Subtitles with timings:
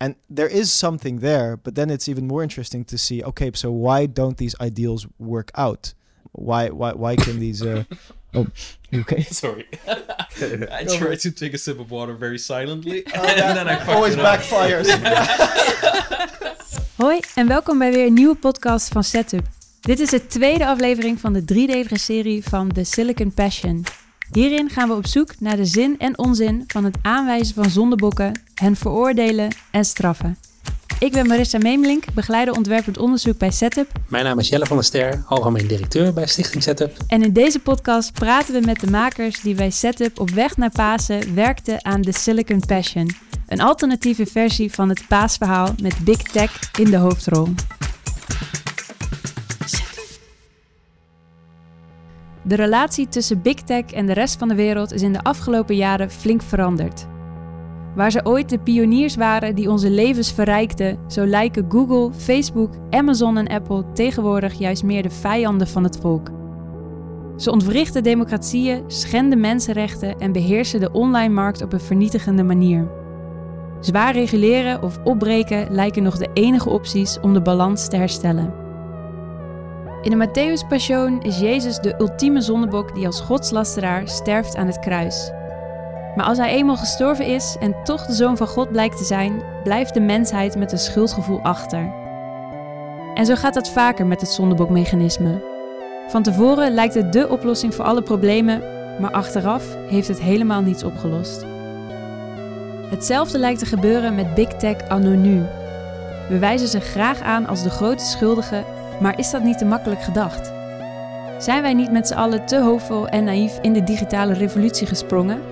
[0.00, 3.70] and there is something there but then it's even more interesting to see okay so
[3.70, 5.94] why don't these ideals work out
[6.32, 7.84] why why why can these uh
[8.34, 8.46] oh
[8.94, 9.66] okay Sorry.
[10.72, 13.04] I tried to take a sip of water very silently.
[13.14, 14.88] Oh, and then I always it backfires
[16.96, 19.46] Hoi en welkom bij weer een nieuwe podcast van Setup.
[19.80, 23.84] Dit is de tweede aflevering van de driedelige serie van The Silicon Passion.
[24.32, 28.40] Hierin gaan we op zoek naar de zin en onzin van het aanwijzen van zondebokken,
[28.54, 30.38] hen veroordelen en straffen.
[30.98, 33.92] Ik ben Marissa Meemelink, begeleider ontwerpend onderzoek bij Setup.
[34.08, 36.96] Mijn naam is Jelle van der Ster, algemeen directeur bij Stichting Setup.
[37.06, 40.70] En in deze podcast praten we met de makers die bij Setup op weg naar
[40.70, 43.10] Pasen werkten aan The Silicon Passion.
[43.46, 47.48] Een alternatieve versie van het paasverhaal met Big Tech in de hoofdrol.
[52.42, 55.76] De relatie tussen Big Tech en de rest van de wereld is in de afgelopen
[55.76, 57.06] jaren flink veranderd.
[57.94, 63.36] Waar ze ooit de pioniers waren die onze levens verrijkten, zo lijken Google, Facebook, Amazon
[63.36, 66.30] en Apple tegenwoordig juist meer de vijanden van het volk.
[67.36, 72.88] Ze ontwrichten democratieën, schenden mensenrechten en beheersen de online markt op een vernietigende manier.
[73.80, 78.59] Zwaar reguleren of opbreken lijken nog de enige opties om de balans te herstellen.
[80.02, 84.78] In de Matthäus Passion is Jezus de ultieme zondebok die als godslasteraar sterft aan het
[84.78, 85.30] kruis.
[86.16, 89.42] Maar als hij eenmaal gestorven is en toch de zoon van God blijkt te zijn,
[89.62, 91.92] blijft de mensheid met een schuldgevoel achter.
[93.14, 95.42] En zo gaat dat vaker met het zondebokmechanisme.
[96.08, 98.62] Van tevoren lijkt het dé oplossing voor alle problemen,
[99.00, 101.44] maar achteraf heeft het helemaal niets opgelost.
[102.90, 105.42] Hetzelfde lijkt te gebeuren met Big Tech anno nu.
[106.28, 108.64] We wijzen ze graag aan als de grote schuldigen,
[109.00, 110.52] maar is dat niet te makkelijk gedacht?
[111.38, 115.42] Zijn wij niet met z'n allen te hoopvol en naïef in de digitale revolutie gesprongen?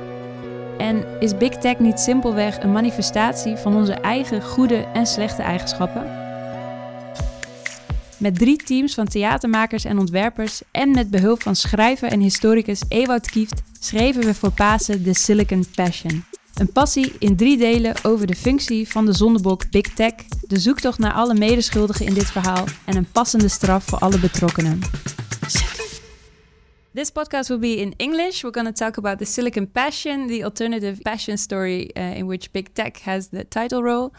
[0.78, 6.26] En is Big Tech niet simpelweg een manifestatie van onze eigen goede en slechte eigenschappen?
[8.18, 13.30] Met drie teams van theatermakers en ontwerpers en met behulp van schrijver en historicus Ewout
[13.30, 16.24] Kieft schreven we voor Pasen de Silicon Passion.
[16.58, 20.14] Een passie in drie delen over de functie van de zondebok Big Tech,
[20.48, 24.80] de zoektocht naar alle medeschuldigen in dit verhaal en een passende straf voor alle betrokkenen.
[26.94, 28.42] This podcast will be in English.
[28.42, 32.50] We're going to talk about the Silicon Passion, the alternative passion story uh, in which
[32.50, 34.10] Big Tech has the title role.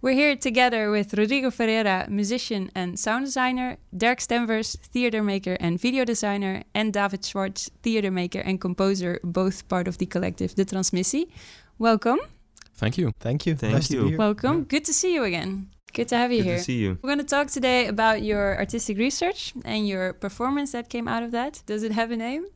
[0.00, 5.80] We're here together with Rodrigo Ferreira, musician and sound designer, Dirk Stenvers, theater maker and
[5.80, 10.64] video designer, and David Schwartz, theater maker and composer, both part of the collective De
[10.64, 11.28] Transmissie.
[11.78, 12.18] Welcome.
[12.74, 13.12] Thank you.
[13.20, 14.02] thank you Thank nice to you.
[14.02, 14.18] be here.
[14.18, 14.64] Welcome.
[14.64, 15.68] Good to see you again.
[15.94, 16.56] Good to have you Good here.
[16.58, 16.98] to see you.
[17.02, 21.22] We're going to talk today about your artistic research and your performance that came out
[21.22, 21.62] of that.
[21.66, 22.46] Does it have a name?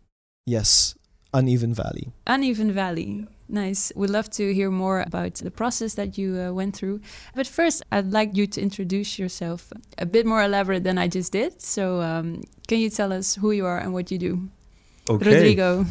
[0.47, 0.95] yes
[1.33, 3.27] uneven valley Uneven Valley.
[3.49, 3.93] Nice.
[3.95, 7.01] We'd love to hear more about the process that you uh, went through.
[7.35, 11.33] But first, I'd like you to introduce yourself a bit more elaborate than I just
[11.33, 11.61] did.
[11.61, 14.49] So, um, can you tell us who you are and what you do?
[15.09, 15.27] Okay.
[15.31, 15.85] Rodrigo.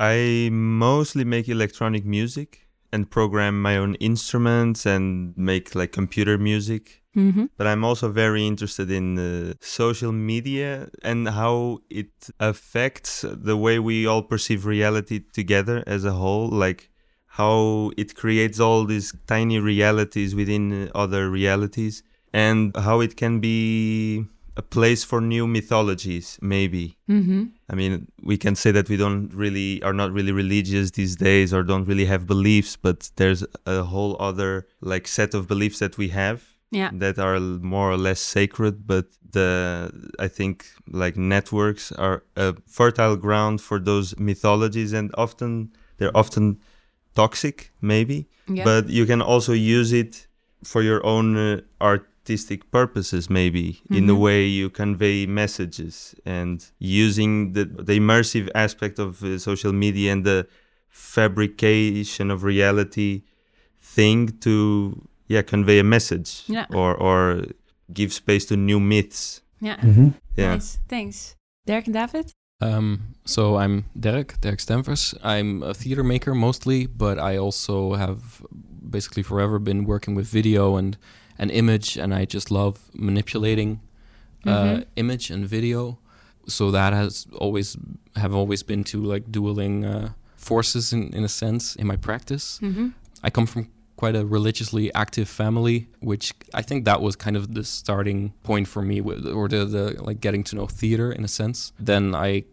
[0.00, 7.02] I mostly make electronic music and program my own instruments and make like computer music.
[7.14, 13.56] hmm But I'm also very interested in uh, social media and how it affects the
[13.56, 16.48] way we all perceive reality together as a whole.
[16.48, 16.90] Like
[17.38, 22.02] how it creates all these tiny realities within uh, other realities
[22.32, 24.24] and how it can be
[24.60, 26.84] a place for new mythologies, maybe.
[27.06, 27.92] hmm I mean,
[28.30, 31.86] we can say that we don't really are not really religious these days or don't
[31.90, 34.52] really have beliefs, but there's a whole other
[34.92, 36.38] like set of beliefs that we have
[36.80, 36.90] Yeah.
[37.02, 37.38] that are
[37.74, 38.74] more or less sacred.
[38.92, 39.06] But
[39.36, 39.90] the
[40.26, 40.54] I think
[41.02, 42.48] like networks are a
[42.78, 45.50] fertile ground for those mythologies, and often
[45.98, 46.44] they're often
[47.14, 48.18] toxic, maybe.
[48.56, 48.64] Yeah.
[48.64, 50.28] But you can also use it
[50.64, 51.60] for your own uh,
[52.24, 54.20] artistic purposes, maybe in the Mhm.
[54.20, 60.24] way you convey messages and using the, the immersive aspect of uh, social media and
[60.24, 60.46] the
[60.90, 63.22] fabrication of reality
[63.80, 64.54] thing to
[65.28, 66.66] yeah convey a message Yeah.
[66.70, 67.44] or or
[67.92, 69.42] give space to new myths.
[69.60, 69.76] yeah.
[70.36, 70.54] Yeah.
[70.54, 70.78] Nice.
[70.88, 71.36] Thanks.
[71.66, 72.32] Dirk and David?
[72.62, 75.14] Um, so I'm Derek, Derek Stenvers.
[75.24, 78.20] I'm a theater maker mostly, but I also have
[78.90, 80.96] basically forever been working with video and,
[81.40, 83.80] and image, and I just love manipulating
[84.46, 84.84] uh, Mhm.
[84.96, 85.98] image and video.
[86.46, 87.76] So that has always
[88.16, 92.58] have always been two like dueling uh, forces in, in a sense in my practice.
[92.60, 92.88] hmm
[93.22, 93.66] I come from
[93.96, 98.66] quite a religiously active family, which I think that was kind of the starting point
[98.68, 101.72] for me, with, or the, the like getting to know theater in a sense.
[101.86, 102.44] Then I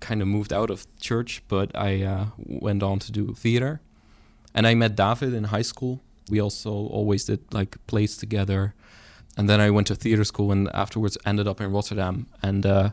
[0.00, 2.24] kind of moved out of church, but I uh,
[2.66, 3.80] went on to do theater,
[4.54, 6.00] and I met David in high school,
[6.30, 8.74] We also always did like plays together.
[9.38, 12.26] And then I went to theater school and afterwards ended up in Rotterdam.
[12.42, 12.90] And uh,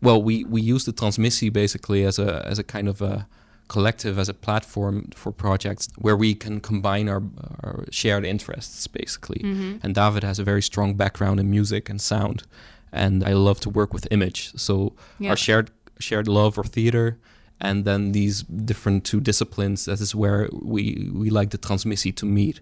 [0.00, 3.26] well, we, we used the Transmissie basically as a as a kind of a
[3.68, 7.22] collective, as a platform for projects where we can combine our,
[7.64, 9.40] our shared interests basically.
[9.42, 9.80] Mhm.
[9.82, 12.44] And David has a very strong background in music and sound,
[12.92, 14.52] and I love to work with image.
[14.56, 15.30] So Yeah.
[15.30, 17.16] our shared shared love for theater,
[17.60, 19.84] and then these different two disciplines.
[19.86, 22.60] That is where we we like the Transmissie to meet,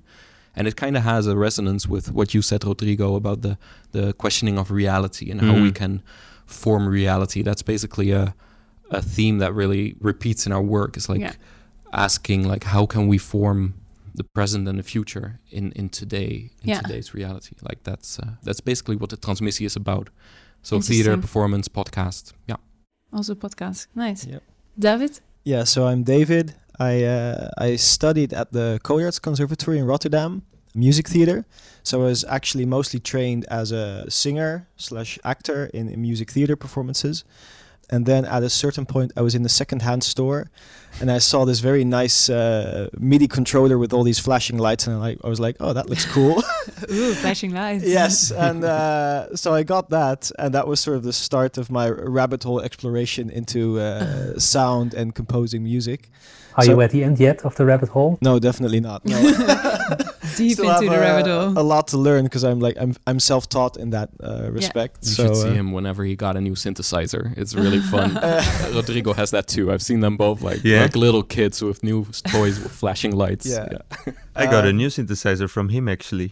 [0.56, 3.56] and it kind of has a resonance with what you said, Rodrigo, about the
[3.93, 5.75] the questioning of reality and how we Mhm.
[5.75, 6.02] can
[6.46, 7.43] form reality.
[7.43, 8.35] That's basically a
[8.91, 10.96] a theme that really repeats in our work.
[10.96, 11.35] It's like Yeah.
[11.93, 13.75] asking like how can we form
[14.14, 16.81] the present and the future in in today in Yeah.
[16.82, 20.11] today's reality like that's uh, that's basically what the Transmissie is about
[20.62, 22.56] so theater performance podcast yeah
[23.12, 23.87] Also podcast.
[23.94, 24.26] Nice.
[24.26, 24.43] Yep.
[24.78, 25.20] David?
[25.44, 26.54] Yeah, so I'm David.
[26.78, 30.42] I uh, I studied at the Codarts Conservatory in Rotterdam,
[30.74, 31.44] music theater.
[31.82, 36.56] So I was actually mostly trained as a singer slash actor in, in music theater
[36.56, 37.24] performances.
[37.90, 40.50] And then at a certain point, I was in the second-hand store,
[41.00, 44.96] and I saw this very nice uh, MIDI controller with all these flashing lights, and
[44.96, 46.42] I, like, I was like, "Oh, that looks cool."
[46.90, 47.84] Ooh, flashing lights.
[47.84, 51.70] yes, and uh, so I got that, and that was sort of the start of
[51.70, 56.10] my rabbit hole exploration into uh, sound and composing music.
[56.56, 58.19] Are So- you at the end yet of the rabbit hole?
[58.22, 59.04] No, definitely not.
[59.04, 59.19] No.
[60.36, 61.52] Deep Still into the rabbit hole.
[61.58, 64.98] A lot to learn because I'm like I'm I'm self-taught in that uh, respect.
[65.02, 68.16] you so should see uh, him whenever he got a new synthesizer it's really fun
[68.16, 68.42] uh,
[68.74, 70.82] rodrigo has that too i've seen them both like Yeah.
[70.82, 73.68] like little kids with new toys with flashing lights Yeah.
[74.36, 76.30] I got a Um, new synthesizer from him actually.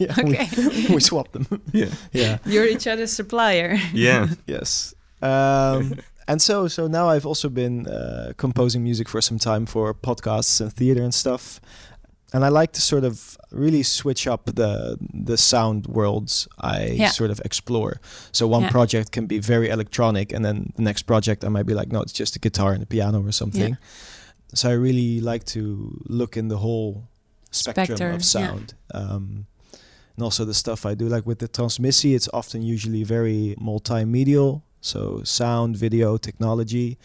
[0.00, 0.48] yeah, we- Okay.
[0.94, 1.46] we, swapped them.
[1.72, 1.90] yeah.
[2.12, 2.38] yeah.
[2.46, 3.76] You're each other's supplier.
[3.92, 4.28] Yeah.
[4.46, 4.94] Yes.
[5.22, 5.94] Um,
[6.26, 10.60] and so so now I've also been uh, composing music for some time for podcasts
[10.60, 11.60] and theater and stuff.
[12.34, 17.12] And I like to sort of really switch up the the sound worlds I Yeah.
[17.12, 17.92] sort of explore.
[18.32, 18.70] So one Yeah.
[18.72, 22.00] project can be very electronic, and then the next project I might be like, no,
[22.02, 23.76] it's just a guitar and a piano or something.
[24.54, 25.60] So I really like to
[26.08, 27.04] look in the whole
[27.50, 28.36] spectrum Spectre, of yeah.
[28.38, 28.74] sound.
[28.92, 29.46] Um,
[30.16, 34.62] and also the stuff I do, like with the Transmissie, it's often usually very multimedial,
[34.80, 36.98] so sound, video, technology.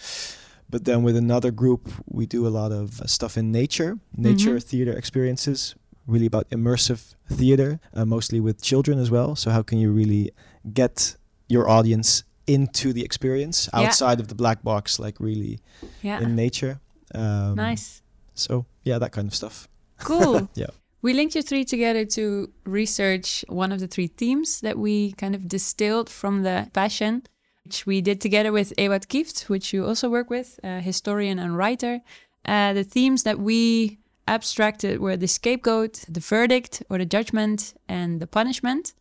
[0.69, 4.57] But then with another group, we do a lot of uh, stuff in nature, nature
[4.57, 4.63] Mhm.
[4.63, 5.75] theater experiences,
[6.07, 9.36] really about immersive theater, uh, mostly with children as well.
[9.36, 10.31] So how can you really
[10.74, 11.16] get
[11.48, 13.80] your audience into the experience Yeah.
[13.81, 15.60] outside of the black box, like really
[16.04, 16.21] Yeah.
[16.21, 16.80] in nature?
[17.16, 18.01] Um, nice.
[18.36, 19.68] So yeah, that kind of stuff.
[19.98, 20.48] Cool.
[20.56, 20.71] Yeah.
[21.01, 25.33] We linked you three together to research one of the three themes that we kind
[25.36, 27.24] of distilled from the passion,
[27.65, 31.57] which we did together with Ewout Kieft, which you also work with, a historian and
[31.57, 32.01] writer.
[32.45, 38.19] Uh, the themes that we abstracted were the scapegoat, the verdict or the judgment, and
[38.19, 38.94] the punishment.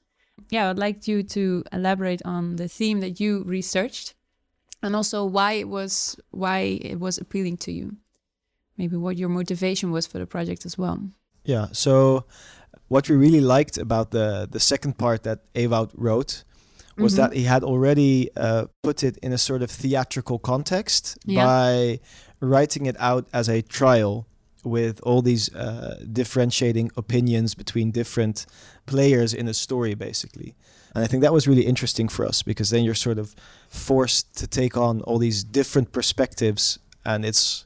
[0.51, 4.15] Yeah, I'd like you to elaborate on the theme that you researched
[4.83, 7.97] and also why it was why it was appealing to you.
[8.77, 11.01] Maybe what your motivation was for the project as well.
[11.45, 11.67] Yeah.
[11.73, 12.25] So
[12.89, 16.45] what we really liked about the the second part that Ewout wrote
[16.99, 17.17] was Mhm.
[17.17, 21.45] that he had already uh, put it in a sort of theatrical context Yeah.
[21.45, 22.01] by
[22.41, 24.27] writing it out as a trial
[24.65, 28.47] with all these uh, differentiating opinions between different
[28.87, 30.55] players in a story, basically.
[30.95, 33.35] And I think that was really interesting for us because then you're sort of
[33.69, 37.65] forced to take on all these different perspectives, and it's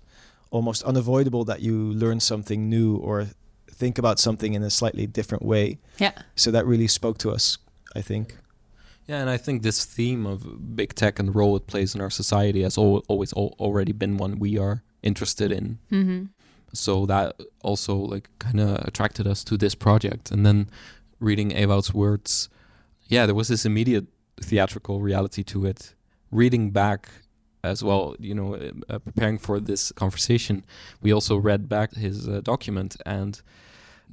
[0.50, 3.28] almost unavoidable that you learn something new or
[3.70, 5.78] think about something in a slightly different way.
[5.98, 6.12] Yeah.
[6.36, 7.58] So that really spoke to us,
[7.96, 8.36] I think.
[9.12, 12.00] Yeah, and I think this theme of big tech and the role it plays in
[12.00, 15.78] our society has al- always al- already been one we are interested in.
[15.90, 16.24] Mm-hmm.
[16.72, 20.30] So that also like kind of attracted us to this project.
[20.30, 20.70] And then
[21.20, 22.48] reading Ewout's words,
[23.06, 24.06] yeah, there was this immediate
[24.40, 25.94] theatrical reality to it.
[26.30, 27.10] Reading back
[27.62, 28.54] as well, you know,
[28.88, 30.64] uh, preparing for this conversation,
[31.02, 33.42] we also read back his uh, document and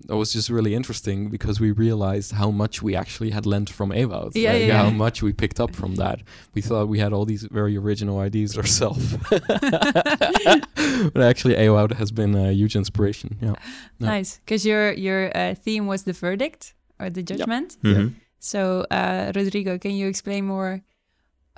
[0.06, 3.92] that was just really interesting because we realized how much we actually had learned from
[3.92, 4.32] Ewout.
[4.36, 4.92] Yeah, like, yeah, How yeah.
[4.92, 6.22] much we picked up from that.
[6.54, 9.18] We thought we had all these very original ideas ourselves.
[9.30, 13.38] but actually, Ewout has been a huge inspiration.
[13.42, 13.56] Yeah.
[14.00, 14.08] Yeah.
[14.08, 17.78] Nice, because your your uh, theme was the verdict or the judgment.
[17.84, 18.14] Mhm.
[18.40, 20.82] So, uh, Rodrigo, can you explain more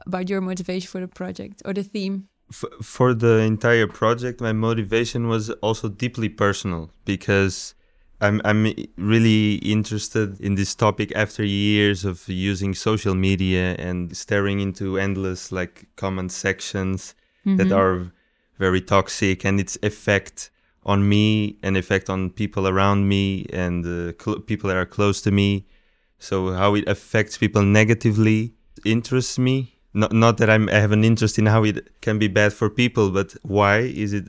[0.08, 2.28] about your motivation for the project or the theme?
[2.50, 7.76] F- for the entire project, my motivation was also deeply personal because
[8.22, 14.60] I'm I'm really interested in this topic after years of using social media and staring
[14.60, 17.78] into endless like comment sections that Mhm.
[17.78, 18.12] are
[18.60, 20.52] very toxic and its effect
[20.86, 25.22] on me and effect on people around me and uh, cl- people that are close
[25.22, 25.66] to me.
[26.20, 28.54] So how it affects people negatively
[28.86, 29.74] interests me.
[29.94, 32.70] Not not that I'm, I have an interest in how it can be bad for
[32.70, 34.26] people, but why is it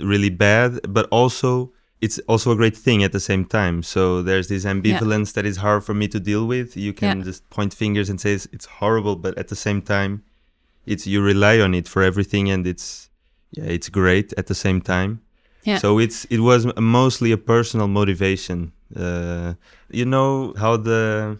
[0.00, 0.80] really bad?
[0.88, 3.82] But also it's also a great thing at the same time.
[3.82, 6.76] So there's this ambivalence that is hard for me to deal with.
[6.76, 7.24] You can Yeah.
[7.24, 10.22] just point fingers and say it's, it's horrible, but at the same time,
[10.86, 13.08] it's you rely on it for everything, and it's
[13.52, 15.20] yeah, it's great at the same time.
[15.64, 15.78] Yeah.
[15.78, 18.72] So it's it was mostly a personal motivation.
[18.94, 19.54] Uh,
[19.90, 21.38] you know how the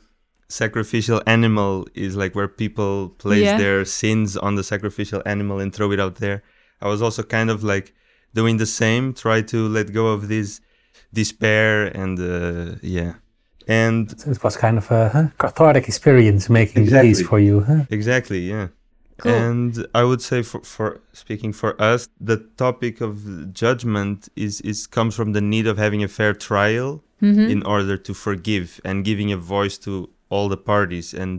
[0.48, 3.58] sacrificial animal is like where people place Yeah.
[3.58, 6.42] their sins on the sacrificial animal and throw it out there.
[6.80, 7.94] I was also kind of like
[8.40, 10.60] doing the same, try to let go of this
[11.12, 13.12] despair and uh, yeah.
[13.68, 17.08] And So it was kind of a huh, cathartic experience making Exactly.
[17.08, 17.56] these for you.
[17.68, 17.82] Huh?
[17.90, 18.68] exactly, yeah.
[19.18, 19.32] Cool.
[19.32, 23.12] And I would say for, for speaking for us, the topic of
[23.64, 27.48] judgment is, is comes from the need of having a fair trial Mhm.
[27.54, 29.92] in order to forgive and giving a voice to
[30.28, 31.14] all the parties.
[31.14, 31.38] And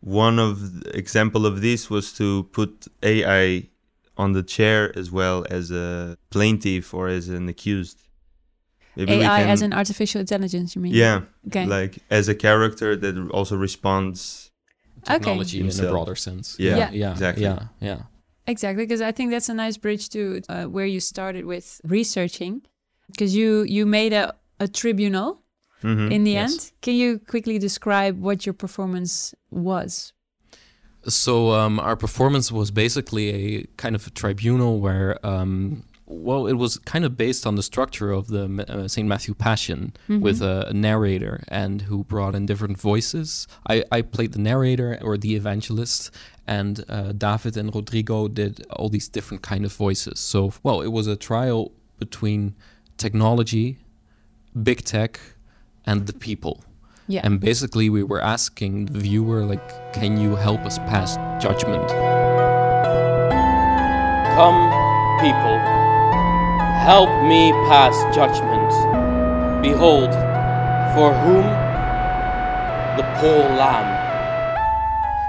[0.00, 2.26] one of the example of this was to
[2.58, 2.72] put
[3.02, 3.68] AI
[4.18, 7.98] on the chair as well as a plaintiff or as an accused.
[8.96, 10.92] Maybe we AI can- as an artificial intelligence, you mean?
[10.94, 11.66] yeah, Okay.
[11.66, 14.50] like as a character that also responds.
[15.04, 16.56] Technology in a broader sense.
[16.58, 16.90] Yeah, Yeah.
[16.92, 17.44] yeah, exactly.
[17.44, 18.00] Yeah, yeah.
[18.46, 22.62] Exactly, because I think that's a nice bridge to uh, where you started with researching,
[23.12, 25.42] because you you made a, a tribunal
[25.82, 26.10] Mhm.
[26.10, 26.50] in the yes.
[26.52, 26.72] end.
[26.82, 30.12] Can you quickly describe what your performance was?
[31.08, 36.54] So um, our performance was basically a kind of a tribunal where, um, well, it
[36.54, 40.20] was kind of based on the structure of the uh, Saint Matthew Passion Mhm.
[40.20, 43.46] with a, a narrator and who brought in different voices.
[43.68, 46.10] I, I played the narrator or the evangelist,
[46.46, 50.18] and uh, David and Rodrigo did all these different kind of voices.
[50.20, 52.54] So, well, it was a trial between
[52.96, 53.78] technology,
[54.62, 55.20] big tech,
[55.84, 56.64] and the people.
[57.08, 57.22] Yeah.
[57.24, 61.88] And basically, we were asking the viewer, like, can you help us pass judgment?
[64.36, 64.60] Come,
[65.18, 65.58] people,
[66.84, 68.70] help me pass judgment.
[69.62, 70.12] Behold,
[70.94, 71.46] for whom?
[72.98, 73.96] The poor lamb.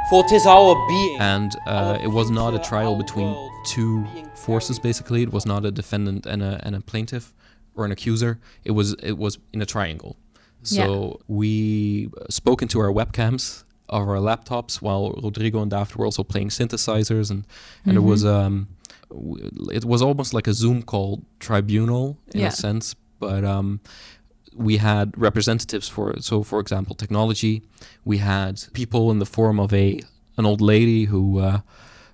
[0.09, 1.17] For 'tis our being.
[1.19, 3.33] And uh, it was not a trial between
[3.63, 4.05] two
[4.35, 4.79] forces.
[4.79, 7.33] Basically, it was not a defendant and a and a plaintiff
[7.75, 8.39] or an accuser.
[8.63, 10.17] It was it was in a triangle.
[10.63, 16.23] So we spoke into our webcams of our laptops while Rodrigo and David were also
[16.23, 17.45] playing synthesizers, and
[17.85, 18.67] and it was um
[19.71, 22.47] it was almost like a Zoom call tribunal in Yeah.
[22.47, 23.79] a sense, but um
[24.55, 27.61] we had representatives for so for example technology.
[28.05, 29.99] We had people in the form of a
[30.37, 31.59] an old lady who uh,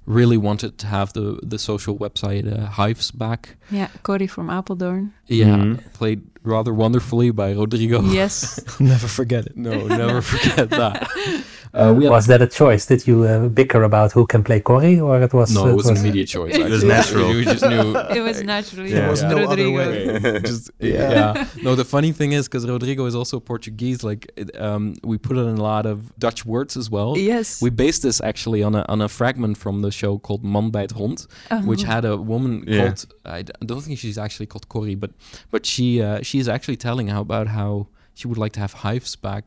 [0.05, 5.11] really wanted to have the the social website uh, Hyves back Yeah, Cody from Apeldoorn.
[5.27, 5.79] yeah Mhm.
[5.93, 8.59] played rather wonderfully by rodrigo Yes.
[8.79, 9.57] Never forget it.
[9.57, 11.07] no never forget that
[11.75, 12.83] uh, we had, was that a choice?
[12.91, 15.53] Did you uh, bicker about who can play Cory, or it was?
[15.53, 16.87] no uh, it was an immediate choice It was actually.
[16.87, 17.27] natural.
[17.39, 17.87] we just knew
[18.19, 19.95] it was naturally There was no other way.
[20.51, 21.11] just Yeah.
[21.17, 21.45] yeah.
[21.65, 23.99] No, the funny thing is because Rodrigo is also Portuguese.
[24.09, 27.11] Like, it, um, we put in a lot of Dutch words as well.
[27.17, 27.61] Yes.
[27.61, 30.91] We based this actually on a on a fragment from the show called Man bijt
[30.99, 31.19] hond,
[31.51, 31.61] Oh.
[31.69, 32.77] which had a woman Yeah.
[32.85, 33.01] called
[33.37, 33.39] I
[33.69, 35.11] don't think she's actually called Cory, but
[35.53, 37.71] but she uh, she is actually telling how about how
[38.17, 39.45] she would like to have Hyves back,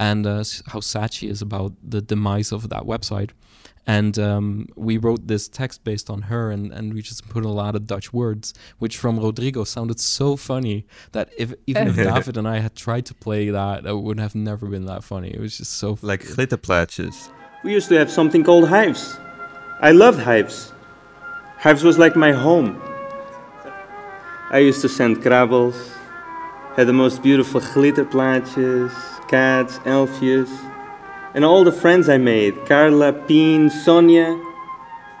[0.00, 3.30] and uh, how sad she is about the demise of that website.
[3.86, 7.48] And um, we wrote this text based on her, and, and we just put a
[7.48, 12.36] lot of Dutch words, which from Rodrigo sounded so funny that if even if David
[12.38, 15.30] and I had tried to play that, it would have never been that funny.
[15.34, 17.30] It was just so Like glitterplaatjes.
[17.62, 19.18] We used to have something called Hyves.
[19.80, 20.72] I loved Hyves.
[21.58, 22.80] Hyves was like my home.
[24.50, 25.76] I used to send krabbels,
[26.80, 28.90] had the most beautiful glitterplaatjes,
[29.28, 30.48] cats, elfjes,
[31.34, 34.40] and all the friends I made Carla, Pien, Sonia.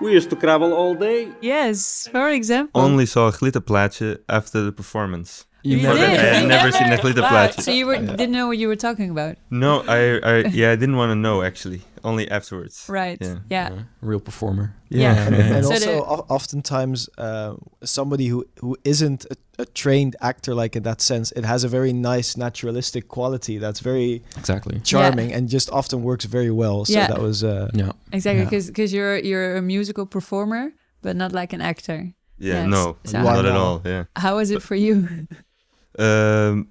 [0.00, 1.28] We used to travel all day.
[1.42, 2.80] Yes, for example.
[2.80, 5.44] Only saw a glitterplaatje after the performance.
[5.62, 6.08] You You never did?
[6.08, 7.60] I had never seen a glitterplaatje.
[7.60, 10.76] So you were, didn't know what you were talking about, No, I, I yeah, I
[10.76, 11.82] didn't want to know actually.
[12.04, 12.86] Only afterwards.
[12.88, 13.18] right?
[13.20, 13.38] Yeah.
[13.50, 13.70] Yeah.
[13.74, 14.74] Yeah, real performer.
[14.88, 15.26] Yeah.
[15.26, 17.54] and, and So also oftentimes uh,
[17.84, 21.68] somebody who who isn't a, a trained actor like in that sense it has a
[21.68, 24.80] very nice naturalistic quality that's very Exactly.
[24.82, 27.08] charming and just often works very well so Yeah.
[27.08, 27.92] that was uh, Yeah.
[28.12, 28.66] Exactly, Yeah.
[28.72, 32.12] because you're you're a musical performer, but not like an actor.
[32.38, 32.68] Yeah, Yes.
[32.70, 33.80] no, So Why not at all.
[33.84, 34.04] Yeah.
[34.16, 34.96] How was it for you
[35.98, 36.68] Um,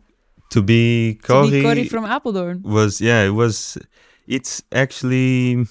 [0.50, 2.62] to be to Cory be Cory from Apeldoorn?
[2.64, 3.78] was yeah, it was.
[4.30, 5.66] It's actually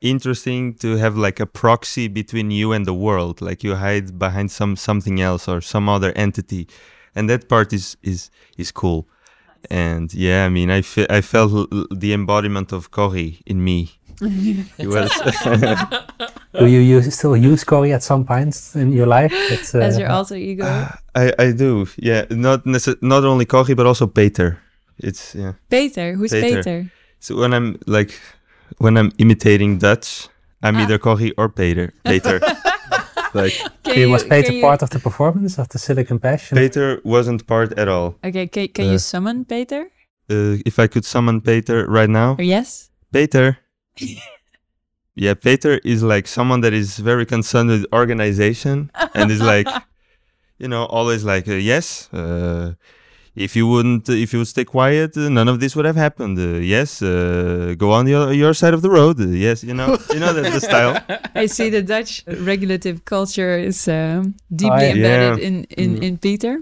[0.00, 4.50] interesting to have like a proxy between you and the world like you hide behind
[4.50, 6.68] some something else or some other entity
[7.14, 9.08] and that part is is is cool
[9.70, 13.90] and yeah i mean i fe- i felt l- the embodiment of Corey in me
[14.20, 15.10] he was
[16.58, 19.32] Do you use, still use Corey at some points in your life?
[19.50, 20.64] It's, uh, As your alter ego.
[21.14, 24.58] I, I do yeah not necess- not only Corey but also Peter
[24.98, 26.62] it's yeah Peter, who's Peter.
[26.62, 26.92] Peter?
[27.20, 28.12] So when i'm like
[28.78, 30.28] when i'm imitating dutch
[30.62, 30.82] i'm Ah.
[30.82, 32.40] either Corey or Peter Peter
[33.34, 33.54] like
[33.84, 36.56] Can he was you- Peter can you- part of the performance of the Silicon Passion?
[36.58, 39.82] Peter wasn't part at all Okay, can, can Uh, you summon Peter?
[40.30, 42.90] uh, if I could summon Peter right now, yes?
[43.12, 43.58] Peter.
[45.14, 49.68] yeah, Peter is like someone that is very concerned with organization and is like,
[50.58, 52.74] you know, always like, uh, yes, uh,
[53.36, 56.38] if you wouldn't, if you would stay quiet, uh, none of this would have happened.
[56.38, 59.20] Uh, yes, uh, go on your your side of the road.
[59.20, 60.94] Uh, yes, you know, you know that's the style.
[61.34, 64.94] I see the Dutch regulative culture is um, deeply yeah.
[64.96, 65.46] embedded Yeah.
[65.48, 66.02] in, in, Mm.
[66.02, 66.54] in Peter.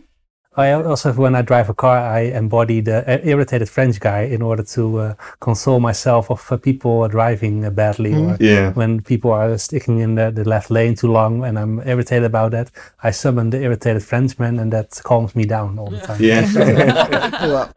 [0.56, 4.40] I also, when I drive a car, I embody the uh, irritated French guy in
[4.42, 8.30] order to uh, console myself of uh, people driving uh, badly Mm.
[8.30, 8.73] or Yeah.
[8.75, 12.52] when people are sticking in the, the left lane too long and I'm irritated about
[12.52, 12.70] that.
[13.02, 16.20] I summon the irritated Frenchman and that calms me down all the time.
[16.23, 16.44] Yeah.
[17.49, 17.73] Well,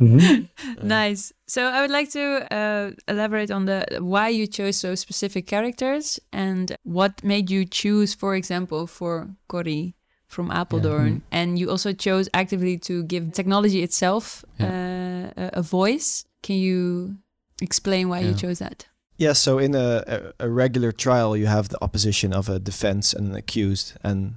[0.00, 0.48] Mhm.
[0.82, 1.32] Nice.
[1.48, 6.20] So I would like to uh, elaborate on the why you chose those specific characters
[6.32, 9.95] and what made you choose, for example, for Corrie
[10.36, 11.22] from Apeldoorn.
[11.30, 16.26] And you also chose actively to give technology itself uh, a, a voice.
[16.42, 17.16] Can you
[17.60, 18.86] explain why you chose that?
[19.18, 23.16] Yeah, so in a, a, a regular trial, you have the opposition of a defense
[23.16, 24.34] and an accused, and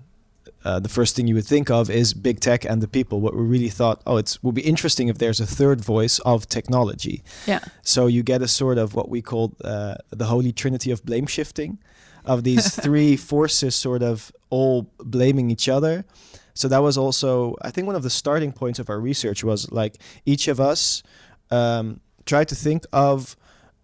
[0.63, 3.19] uh, the first thing you would think of is big tech and the people.
[3.19, 6.47] What we really thought, oh, it would be interesting if there's a third voice of
[6.47, 7.23] technology.
[7.45, 7.59] Yeah.
[7.81, 11.27] So you get a sort of what we call uh, the holy trinity of blame
[11.27, 11.77] shifting,
[12.29, 16.05] of these three forces sort of all blaming each other.
[16.53, 19.71] So that was also, I think, one of the starting points of our research was
[19.71, 21.03] like each of us
[21.51, 23.35] um, tried to think of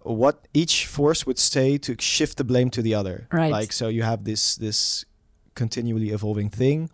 [0.01, 3.27] what each force would say to shift the blame to the other.
[3.31, 3.51] Right.
[3.51, 5.05] Like so, you have this this
[5.55, 6.89] continually evolving thing,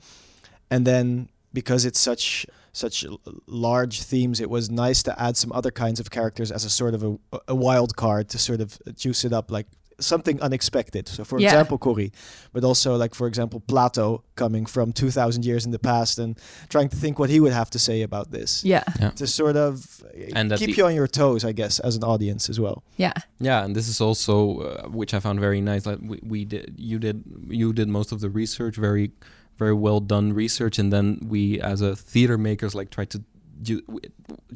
[0.70, 3.06] and then because it's such such
[3.48, 6.94] large themes, it was nice to add some other kinds of characters as a sort
[6.94, 7.18] of a,
[7.50, 9.68] a wild card to sort of juice it up, like
[10.02, 11.08] something unexpected.
[11.08, 11.50] So, for Yeah.
[11.50, 12.12] example, Corey,
[12.54, 16.38] but also like for example Plato coming from two thousand years in the past and
[16.70, 18.84] trying to think what he would have to say about this Yeah.
[19.00, 19.12] yeah.
[19.12, 20.04] to sort of
[20.36, 22.84] And keep you on your toes, I guess, as an audience as well.
[22.98, 23.14] Yeah.
[23.40, 25.86] Yeah, and this is also uh, which I found very nice.
[25.86, 29.12] Like we, we did, you did, you did most of the research, very,
[29.58, 33.24] very well done research, and then we, as a theater makers, like tried to
[33.62, 33.84] ju-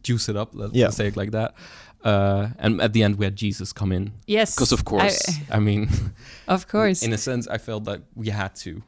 [0.02, 0.50] juice it up.
[0.54, 0.90] Let's Yeah.
[0.92, 1.54] say it like that.
[2.06, 4.54] Uh, and at the end, we had Jesus come in Yes.
[4.56, 5.90] because, of course, I, mean,
[6.48, 7.02] Of course.
[7.04, 8.84] in a sense, I felt that we had to.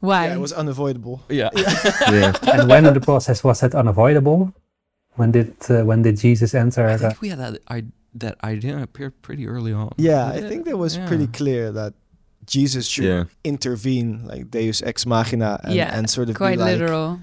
[0.00, 0.26] Why?
[0.26, 1.22] Yeah, it was unavoidable.
[1.28, 2.32] Yeah, yeah.
[2.52, 4.52] and when in the process was that unavoidable?
[5.16, 6.86] When did uh, when did Jesus enter?
[6.86, 7.58] I Uh, think we had that.
[7.68, 9.90] I that idea appeared pretty early on.
[9.96, 10.48] Yeah, I Did it?
[10.48, 11.06] think that was Yeah.
[11.06, 11.92] pretty clear that
[12.46, 13.24] Jesus should Yeah.
[13.44, 17.20] intervene, like Deus ex machina, and, Yeah, and sort of Quite be like, literal.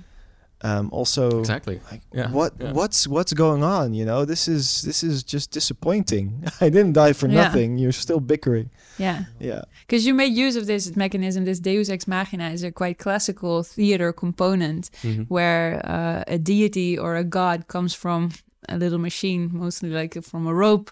[0.64, 1.80] Um, also, exactly.
[1.92, 2.72] like, Yeah, what yeah.
[2.74, 3.94] what's what's going on?
[3.94, 6.44] You know, this is this is just disappointing.
[6.62, 7.44] I didn't die for Yeah.
[7.44, 7.78] nothing.
[7.78, 8.70] You're still bickering.
[8.98, 9.26] Yeah.
[9.40, 12.98] Yeah, Because you made use of this mechanism, this Deus ex machina is a quite
[12.98, 15.26] classical theater component Mhm.
[15.30, 18.32] where uh, a deity or a god comes from
[18.68, 20.90] a little machine, mostly like from a rope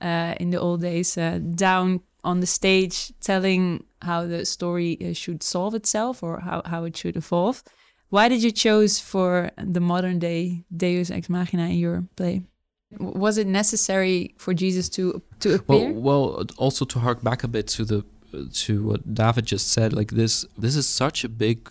[0.00, 5.12] uh, in the old days, uh, down on the stage, telling how the story uh,
[5.14, 7.62] should solve itself or how, how it should evolve.
[8.10, 12.42] Why did you choose for the modern day Deus ex machina in your play?
[12.98, 15.92] Was it necessary for Jesus to to appear?
[15.92, 18.04] Well, well, also to hark back a bit to the
[18.64, 21.68] to what David just said, like this, this is such a big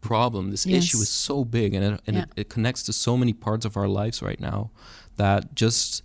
[0.00, 0.50] problem.
[0.50, 2.22] This issue is so big, and it, and Yeah.
[2.22, 4.70] it, it connects to so many parts of our lives right now
[5.16, 6.02] that just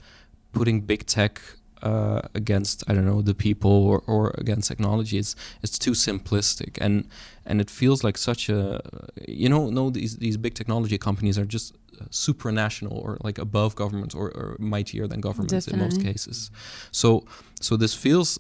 [0.52, 1.42] putting big tech
[1.82, 5.18] uh, against I don't know the people or, or against technology.
[5.18, 6.78] Is it's too simplistic.
[6.82, 7.08] And
[7.46, 8.82] and it feels like such a
[9.28, 13.76] you know no these these big technology companies are just uh, supranational or like above
[13.76, 16.52] governments or, or mightier than governments in most cases.
[16.92, 17.26] So
[17.62, 18.40] so this feels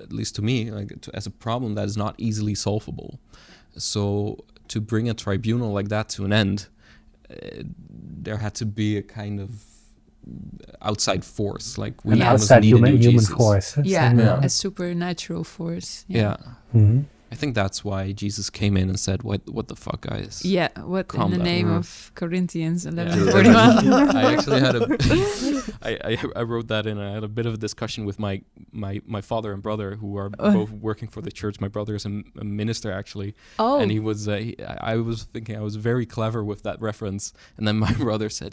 [0.00, 3.20] at least to me like to, as a problem that is not easily solvable.
[3.76, 6.68] So to bring a tribunal like that to an end
[7.30, 7.62] uh,
[8.24, 9.71] there had to be a kind of
[10.80, 13.34] outside force like an almost outside need a human new human Jesus.
[13.34, 13.76] force.
[13.84, 14.40] yeah, Yeah.
[14.42, 16.04] a supernatural force.
[16.08, 16.36] yeah
[16.72, 17.00] hmm
[17.32, 20.68] I think that's why Jesus came in and said, "What, what the fuck, guys?" Yeah,
[20.92, 21.44] what Calm in the down.
[21.54, 21.78] name Mm.
[21.78, 22.92] of Corinthians Yeah.
[22.92, 24.14] 11:41?
[24.22, 24.82] I actually had a,
[25.88, 26.98] I, I, I wrote that in.
[26.98, 28.42] I had a bit of a discussion with my
[28.84, 30.52] my my father and brother who are Oh.
[30.52, 31.56] both working for the church.
[31.66, 32.10] My brother is a
[32.44, 34.28] minister actually, oh, and he was.
[34.28, 37.76] Uh, he, I I was thinking I was very clever with that reference, and then
[37.86, 38.52] my brother said,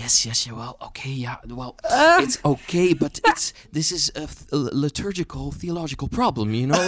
[0.00, 2.20] "Yes, yes, yeah, well, okay, yeah, well, Ah.
[2.24, 4.56] it's okay, but it's this is a, th- a
[4.86, 6.82] liturgical theological problem, you know."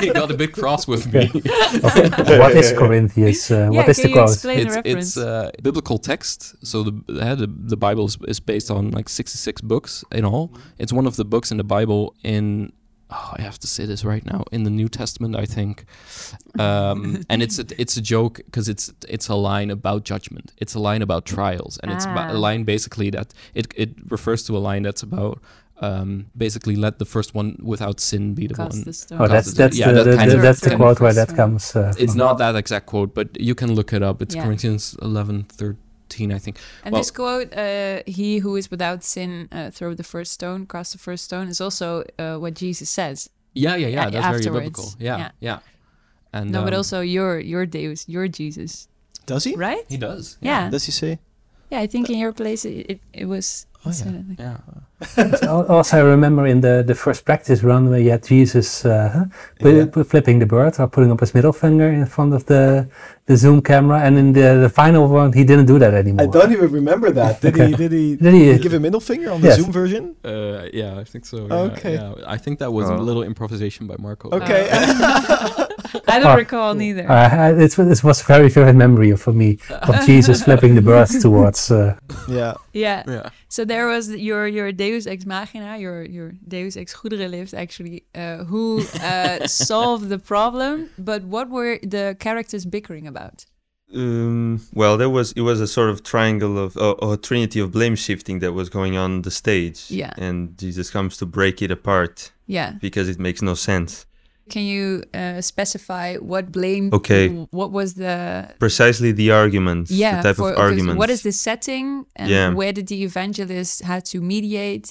[0.00, 1.26] He got a bit cross with me.
[2.42, 3.50] what is Corinthians?
[3.50, 4.30] Uh, yeah, what is can the you quote?
[4.30, 4.86] it's the reference?
[4.86, 6.54] it's uh, biblical text.
[6.66, 10.24] So the uh, the, the Bible is, is based on like sixty six books in
[10.24, 10.52] all.
[10.78, 12.72] It's one of the books in the Bible in.
[13.14, 15.84] Oh, I have to say this right now in the New Testament, I think,
[16.58, 20.52] um, and it's a, it's a joke because it's it's a line about judgment.
[20.56, 22.32] It's a line about trials, and it's Ah.
[22.32, 25.42] a line basically that it it refers to a line that's about
[25.80, 28.84] um, basically let the first one without sin be the Cast one.
[28.84, 29.20] the stone.
[29.20, 31.74] Oh, that's that's yeah, the, the- kind the- that's the quote where that comes.
[31.74, 32.18] Uh, It's from.
[32.18, 34.22] not that exact quote, but you can look it up.
[34.22, 34.44] It's Yeah.
[34.44, 36.56] Corinthians 11, 13, I think.
[36.84, 40.66] And Well- this quote, uh, "He who is without sin, uh, throw the first stone,
[40.66, 43.28] cast the first stone," is also uh, what Jesus says.
[43.54, 44.04] Yeah, yeah, yeah.
[44.04, 44.94] Yeah, that's very biblical.
[44.98, 45.30] Yeah, Yeah.
[45.40, 45.58] yeah.
[46.32, 48.88] And no, but um, also your your Deus, your Jesus,
[49.26, 49.54] Does he?
[49.56, 49.84] right?
[49.88, 50.38] he does.
[50.40, 51.18] Yeah, Does he say?
[51.72, 51.80] Yeah.
[51.84, 53.66] I think in your place it it, it was.
[53.84, 54.12] Oh, yeah.
[54.28, 55.66] like- Yeah.
[55.68, 59.24] Also, I remember in the, the first practice run where you had Jesus uh,
[59.60, 59.86] Yeah.
[60.04, 62.86] flipping the bird or putting up his middle finger in front of the
[63.26, 66.26] the zoom camera, and in the, the final one he didn't do that anymore.
[66.26, 67.40] I don't even remember that.
[67.40, 67.68] Did Okay.
[67.70, 67.74] he?
[67.76, 68.16] Did he?
[68.16, 68.58] Did he?
[68.58, 69.58] give a middle finger on the Yes.
[69.58, 70.04] Zoom version?
[70.24, 71.36] Uh, yeah, I think so.
[71.48, 71.94] Yeah, Okay.
[71.94, 72.34] Yeah.
[72.36, 72.94] I think that was Oh.
[72.94, 74.30] a little improvisation by Marco.
[74.30, 74.62] Okay.
[76.14, 76.44] I don't Ah.
[76.44, 77.04] recall neither.
[77.10, 81.20] Uh, it, it was a very vivid memory for me of Jesus flipping the birds
[81.22, 81.70] towards.
[81.70, 81.94] Uh,
[82.28, 82.54] yeah.
[82.72, 83.02] yeah.
[83.08, 83.28] Yeah.
[83.48, 88.44] So there was your your Deus ex machina, your your Deus ex goederenlift, actually, uh,
[88.50, 90.88] who uh, solved the problem.
[90.98, 93.44] But what were the characters bickering about?
[93.94, 97.60] Um, well, there was it was a sort of triangle of uh, or a trinity
[97.60, 99.78] of blame shifting that was going on the stage.
[99.90, 100.12] Yeah.
[100.16, 102.72] And Jesus comes to break it apart Yeah.
[102.80, 104.06] because it makes no sense.
[104.54, 106.86] Can you uh, specify what blame?
[106.92, 107.24] Okay.
[107.60, 108.16] What was the
[108.58, 110.16] Precisely the arguments, yeah?
[110.16, 110.98] the type for- of arguments.
[111.00, 111.86] what is the setting
[112.20, 112.48] and Yeah.
[112.58, 114.86] where did the evangelist had to mediate?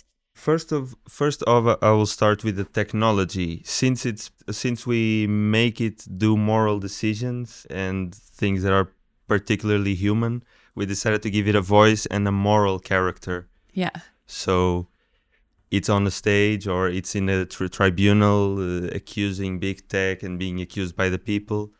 [0.47, 0.83] First of
[1.19, 3.51] first of I will start with the technology.
[3.81, 4.25] Since it's
[4.63, 8.01] since we make it do moral decisions and
[8.39, 8.87] things that are
[9.27, 10.33] particularly human,
[10.77, 13.37] we decided to give it a voice and a moral character.
[13.83, 13.95] Yeah.
[14.25, 14.87] So
[15.71, 20.37] it's on the stage or it's in a tri- tribunal uh, accusing big tech and
[20.37, 21.71] being accused by the people.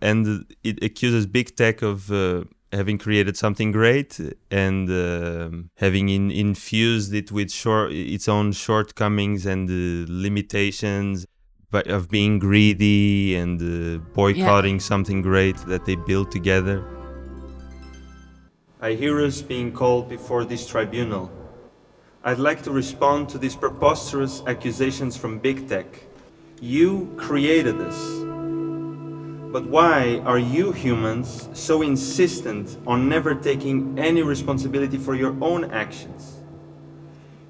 [0.00, 4.18] And it accuses big tech of uh, having created something great
[4.50, 11.26] and um having in, infused it with short, its own shortcomings and uh, limitations,
[11.70, 16.84] but of being greedy and uh, boycotting something great that they built together.
[18.80, 21.35] I hear us being called before this tribunal.
[22.26, 25.86] I'd like to respond to these preposterous accusations from big tech.
[26.60, 27.96] You created this.
[29.52, 35.70] But why are you humans so insistent on never taking any responsibility for your own
[35.70, 36.38] actions?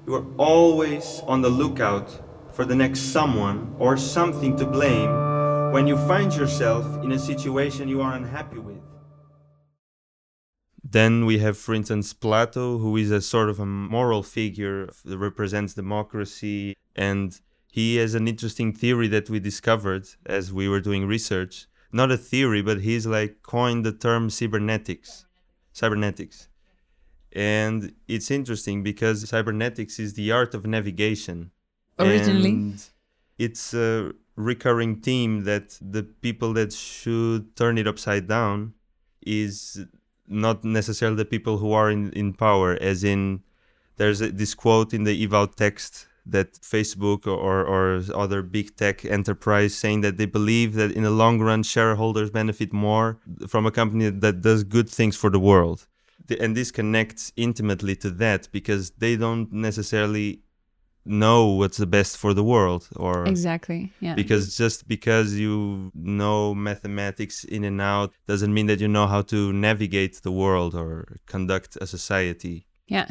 [0.05, 2.11] You are always on the lookout
[2.53, 7.87] for the next someone or something to blame when you find yourself in a situation
[7.87, 8.76] you are unhappy with.
[10.89, 15.17] Then we have, for instance, Plato, who is a sort of a moral figure that
[15.17, 16.75] represents democracy.
[16.95, 21.67] And he has an interesting theory that we discovered as we were doing research.
[21.91, 25.25] Not a theory, but he's like coined the term cybernetics.
[25.73, 26.47] Cybernetics.
[27.33, 31.51] And it's interesting because cybernetics is the art of navigation.
[31.99, 32.51] Originally.
[32.51, 32.83] And
[33.37, 38.73] it's a recurring theme that the people that should turn it upside down
[39.21, 39.85] is
[40.27, 43.41] not necessarily the people who are in, in power, as in
[43.97, 49.05] there's a, this quote in the Ewout text that Facebook or, or other big tech
[49.05, 53.71] enterprise saying that they believe that in the long run shareholders benefit more from a
[53.71, 55.87] company that does good things for the world.
[56.39, 60.41] And this connects intimately to that because they don't necessarily
[61.07, 63.91] know what's the best for the world or Exactly.
[63.99, 64.15] Yeah.
[64.15, 69.21] because just because you know mathematics in and out doesn't mean that you know how
[69.33, 73.07] to navigate the world or conduct a society yeah.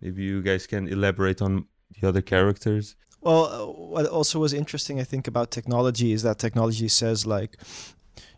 [0.00, 1.64] maybe you guys can elaborate on
[2.00, 6.38] the other characters Well, uh, what also was interesting, I think, about technology is that
[6.38, 7.52] technology says like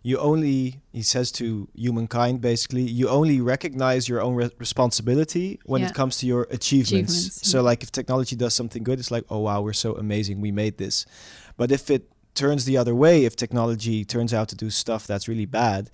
[0.02, 5.80] you only he says to humankind basically you only recognize your own re- responsibility when
[5.82, 5.88] Yeah.
[5.88, 7.12] it comes to your achievements.
[7.12, 7.62] Achievements, So yeah.
[7.70, 10.76] like if technology does something good, it's like oh wow we're so amazing we made
[10.78, 11.06] this,
[11.56, 12.02] but if it
[12.34, 15.90] turns the other way if technology turns out to do stuff that's really bad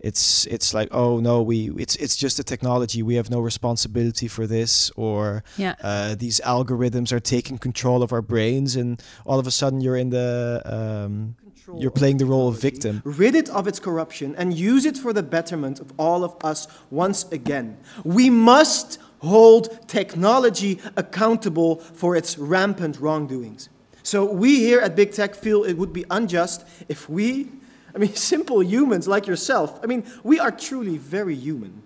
[0.00, 4.28] it's it's like oh no we it's it's just a technology we have no responsibility
[4.28, 5.74] for this or Yeah.
[5.82, 9.96] uh, these algorithms are taking control of our brains and all of a sudden you're
[9.96, 11.34] in the um,
[11.76, 15.12] you're playing the role of victim rid it of its corruption, and use it for
[15.12, 17.76] the betterment of all of us once again.
[18.04, 23.68] We must hold technology accountable for its rampant wrongdoings.
[24.02, 27.48] So, we here at Big Tech feel it would be unjust if we,
[27.94, 31.82] I mean, simple humans like yourself, I mean, we are truly very human.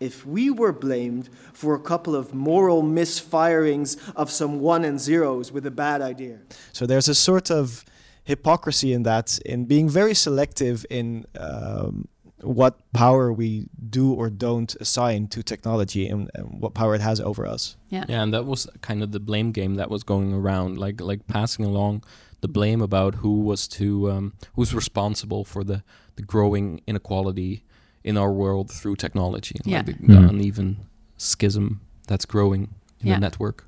[0.00, 5.52] If we were blamed for a couple of moral misfirings of some one and zeros
[5.52, 6.40] with a bad idea.
[6.72, 7.84] So there's a sort of
[8.24, 12.08] hypocrisy in that, in being very selective in um,
[12.40, 17.20] what power we do or don't assign to technology and, and what power it has
[17.20, 17.76] over us.
[17.88, 18.04] Yeah.
[18.08, 21.26] Yeah, and that was kind of the blame game that was going around, like like
[21.26, 22.02] passing along
[22.40, 25.82] the blame about who was to um, who's responsible for the
[26.16, 27.64] the growing inequality
[28.02, 29.78] in our world through technology, Yeah.
[29.78, 30.28] like the, the Mhm.
[30.30, 30.76] uneven
[31.16, 32.62] schism that's growing
[33.00, 33.14] in Yeah.
[33.14, 33.64] the network.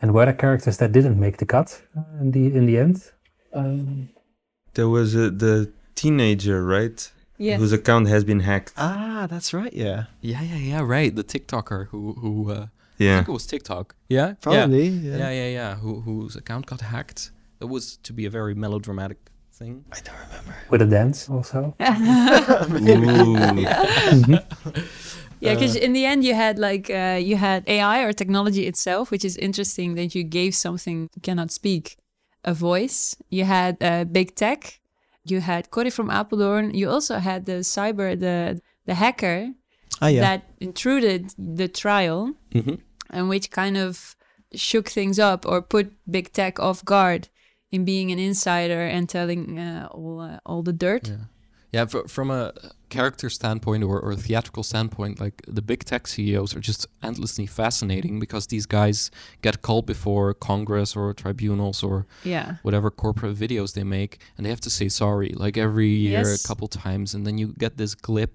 [0.00, 3.12] And were there characters that didn't make the cut uh, in the in the end?
[4.74, 7.10] There was a, the teenager, right?
[7.38, 7.56] Yeah.
[7.58, 8.72] Whose account has been hacked.
[8.76, 9.72] Ah, that's right.
[9.72, 10.80] Yeah, Yeah, yeah, yeah.
[10.82, 12.66] Right, the TikToker who who uh,
[12.98, 13.14] yeah.
[13.14, 13.94] I think it was TikTok.
[14.08, 14.88] Yeah, probably.
[14.88, 15.18] Yeah, Yeah.
[15.18, 15.48] yeah, yeah.
[15.50, 15.74] yeah.
[15.76, 17.32] Who whose account got hacked?
[17.58, 19.18] That was to be a very melodramatic
[19.52, 19.84] thing.
[19.92, 20.54] I don't remember.
[20.70, 21.74] With a dance also.
[22.78, 24.38] Ooh.
[25.40, 29.10] Yeah, because in the end you had like uh, you had AI or technology itself,
[29.10, 31.96] which is interesting that you gave something cannot speak
[32.44, 33.16] a voice.
[33.30, 34.80] You had uh, big tech.
[35.24, 36.74] You had Corey from Apeldoorn.
[36.74, 39.50] You also had the cyber the the hacker
[40.00, 40.20] Ah, yeah.
[40.20, 42.74] that intruded the trial Mm-hmm.
[43.10, 44.16] and which kind of
[44.54, 47.28] shook things up or put big tech off guard
[47.70, 51.08] in being an insider and telling uh, all uh, all the dirt.
[51.08, 51.24] Yeah,
[51.74, 51.84] yeah.
[51.92, 52.52] fr- from a
[52.96, 58.14] character standpoint or, or theatrical standpoint, like the big tech CEOs are just endlessly fascinating
[58.24, 59.10] because these guys
[59.46, 61.96] get called before Congress or tribunals or
[62.34, 62.48] Yeah.
[62.62, 66.44] whatever corporate videos they make, and they have to say sorry like every year Yes.
[66.44, 68.34] a couple times, and then you get this clip.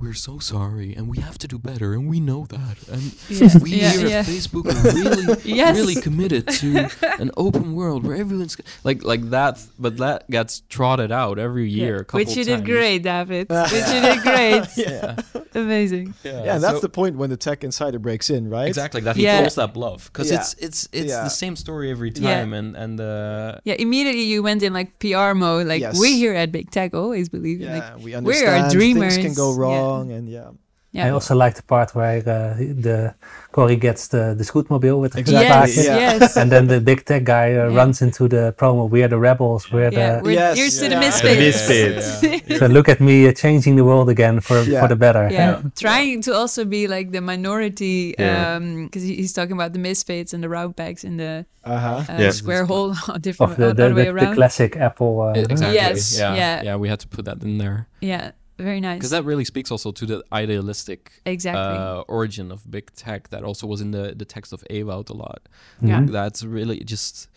[0.00, 2.76] We're so sorry, and we have to do better, and we know that.
[2.90, 3.58] And Yeah.
[3.60, 4.18] we Yeah, here yeah.
[4.20, 5.76] at Facebook are really, Yes.
[5.76, 6.88] really committed to
[7.20, 9.58] an open world where everyone's like like that.
[9.78, 11.84] But that gets trotted out every Yeah.
[11.84, 11.96] year.
[11.96, 13.48] A couple Which you did great, David.
[13.74, 14.64] Which you did great.
[14.76, 15.16] Yeah,
[15.54, 16.14] Amazing.
[16.24, 16.44] yeah.
[16.44, 18.68] yeah, that's so- the point when the tech insider breaks in, right?
[18.68, 19.40] exactly that he Yeah.
[19.40, 20.40] calls that bluff because Yeah.
[20.40, 21.24] it's it's it's Yeah.
[21.24, 22.34] the same story every Yeah.
[22.40, 25.66] time, and and uh, Yeah, immediately you went in like PR mode.
[25.66, 26.00] Like Yes.
[26.00, 27.60] we here at Big Tech always believe.
[27.60, 29.14] Yeah, Like, we are understand dreamers.
[29.14, 29.89] things can go Yeah.
[29.90, 30.50] Wrong, and yeah,
[30.92, 31.06] yeah.
[31.06, 33.14] I also like the part where uh, the
[33.52, 35.96] Cory gets the, the scootmobile with the Exactly, yes, yeah.
[35.96, 36.36] yes.
[36.36, 37.76] and then the big tech guy uh, Yeah.
[37.80, 38.88] runs into the promo.
[38.88, 39.70] We're the rebels.
[39.72, 41.00] We're yeah, the we're, Yes, here's to the yeah.
[41.00, 41.68] misfits.
[41.68, 42.22] Misfits.
[42.48, 42.58] yeah.
[42.60, 44.80] so look at me uh, changing the world again for Yeah.
[44.80, 45.28] for the better.
[45.30, 45.62] Yeah.
[45.76, 48.58] trying to also be like the minority, Yeah.
[48.58, 52.04] because he's talking about the misfits and the round bags in the uh-huh.
[52.08, 52.30] uh, Yeah.
[52.32, 54.30] square hole, different Of the, other the, way the, around.
[54.30, 55.20] the classic Apple.
[55.22, 55.74] Uh, exactly.
[55.74, 56.34] Yes, Yeah.
[56.34, 56.62] yeah.
[56.64, 56.76] Yeah.
[56.82, 58.30] We had to put that in there yeah,
[58.62, 58.98] very nice.
[58.98, 61.76] because that really speaks also to the idealistic exactly.
[61.78, 65.14] uh, origin of big tech that also was in the the text of Ewout a
[65.14, 65.40] lot.
[65.82, 66.04] Yeah.
[66.06, 67.28] That's really just.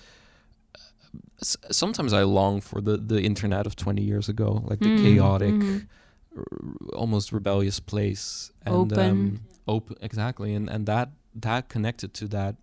[1.71, 5.55] Sometimes I long for the the internet of 20 years ago, like the Mm, chaotic,
[5.55, 5.85] mhm.
[6.37, 6.43] r-
[6.93, 9.11] almost rebellious place, and, Open.
[9.11, 12.55] um, open exactly, and and that that connected to that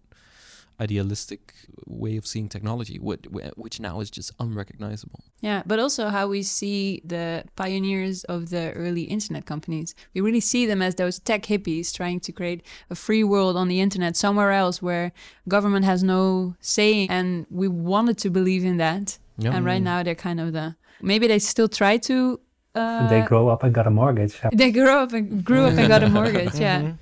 [0.81, 1.55] idealistic
[1.87, 3.25] way of seeing technology, which,
[3.57, 5.21] which now is just unrecognizable.
[5.41, 9.95] Yeah, but also how we see the pioneers of the early internet companies.
[10.15, 13.69] We really see them as those tech hippies trying to create a free world on
[13.69, 15.13] the internet somewhere else where
[15.49, 17.07] government has no say.
[17.09, 19.19] And we wanted to believe in that.
[19.39, 19.55] Yeah.
[19.55, 22.41] And right now they're kind of the maybe they still try to.
[22.75, 24.39] Uh, they grow up and got a mortgage.
[24.53, 26.55] they grew up and grew up and got a mortgage.
[26.61, 26.81] Yeah.
[26.83, 26.99] Mhm.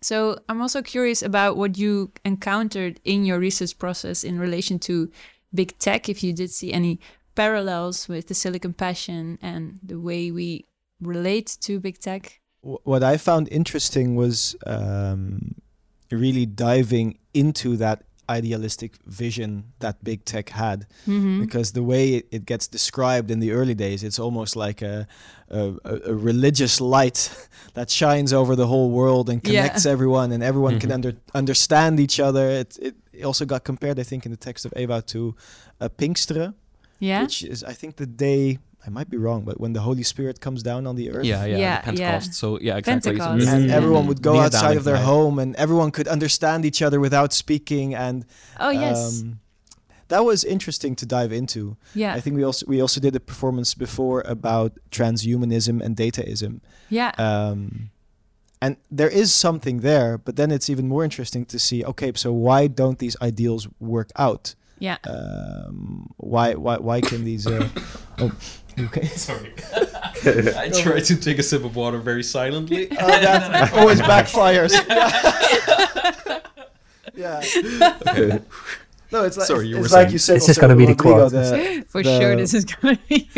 [0.00, 5.10] So I'm also curious about what you encountered in your research process in relation to
[5.52, 6.08] big tech.
[6.08, 7.00] If you did see any
[7.34, 10.64] parallels with the Silicon Passion and the way we
[11.00, 12.40] relate to big tech.
[12.62, 15.54] What I found interesting was um,
[16.10, 21.40] really diving into that idealistic vision that big tech had Mm-hmm.
[21.40, 25.06] because the way it, it gets described in the early days it's almost like a,
[25.50, 27.30] a, a a religious light
[27.74, 29.48] that shines over the whole world and Yeah.
[29.50, 29.56] Mm-hmm.
[29.66, 30.94] connects everyone and everyone can Mhm.
[30.94, 34.72] under, understand each other it, it also got compared i think in the text of
[34.76, 35.34] Ewout to
[35.80, 36.52] a pinksteren
[37.00, 37.22] Yeah.
[37.22, 38.58] which is i think the day
[38.88, 41.44] i might be wrong but when the holy spirit comes down on the earth Yeah,
[41.52, 42.30] yeah, Yeah, the Pentecost.
[42.42, 43.12] So yeah, exactly.
[43.12, 43.42] It's- Pentecost.
[43.42, 45.12] it's- and everyone would go Near outside of their right?
[45.14, 48.16] home and everyone could understand each other without speaking and
[48.64, 48.98] oh yes.
[49.22, 49.40] um,
[50.12, 51.76] that was interesting to dive into.
[52.02, 52.14] Yeah.
[52.16, 56.52] I think we also we also did a performance before about transhumanism and dataism.
[57.00, 57.12] yeah.
[57.28, 57.90] Um,
[58.64, 61.78] and there is something there, but then it's even more interesting to see.
[61.90, 63.62] Okay, so why don't these ideals
[63.94, 64.44] work out?
[64.80, 64.98] yeah.
[65.14, 67.44] Um, why why why can these?
[67.46, 67.68] Uh,
[68.22, 68.32] oh,
[68.86, 69.04] okay.
[69.28, 69.52] Sorry.
[70.24, 72.88] I try to take a sip of water very silently.
[73.00, 74.72] Oh, that always backfires.
[77.14, 77.40] yeah.
[78.08, 78.40] Okay.
[79.10, 80.12] No, it's like Sorry, you it's were like saying.
[80.12, 80.36] you said.
[80.36, 81.32] It's just also, gonna be the Rodrigo, quote.
[81.32, 83.28] the- For the- sure, this is gonna be.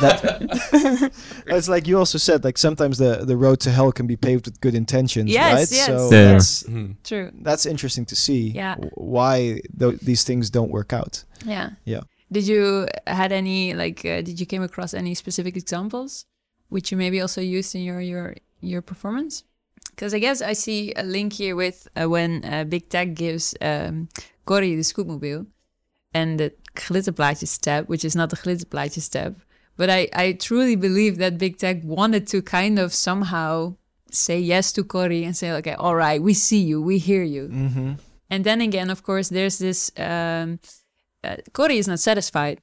[0.00, 1.10] that
[1.46, 4.46] it's like you also said like sometimes the the road to hell can be paved
[4.46, 5.86] with good intentions Yes, right yes.
[5.86, 6.32] so Yeah.
[6.32, 6.94] that's Mhm.
[7.02, 7.30] True.
[7.42, 8.76] that's interesting to see Yeah.
[8.94, 11.70] why th- these things don't work out Yeah.
[11.84, 12.00] Yeah.
[12.32, 14.04] Did you had any like?
[14.04, 16.26] Uh, did you came across any specific examples,
[16.68, 19.44] which you maybe also used in your your your performance?
[19.90, 23.54] Because I guess I see a link here with uh, when uh, Big Tech gives
[23.60, 24.08] um,
[24.44, 25.46] Corey the scootmobile
[26.14, 29.36] and the glitterplaatje step, which is not the glitterplaatje step.
[29.76, 33.76] But I, I truly believe that Big Tech wanted to kind of somehow
[34.10, 37.48] say yes to Corey and say, okay, all right, we see you, we hear you.
[37.48, 37.92] mm-hmm.
[38.28, 39.90] And then again, of course, there's this.
[39.96, 40.60] Um,
[41.24, 42.60] uh, Cory is not satisfied,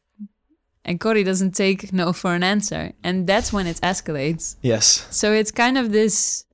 [0.85, 4.55] and Cory doesn't take no for an answer, and that's when it escalates.
[4.61, 6.45] yes So it's kind of this.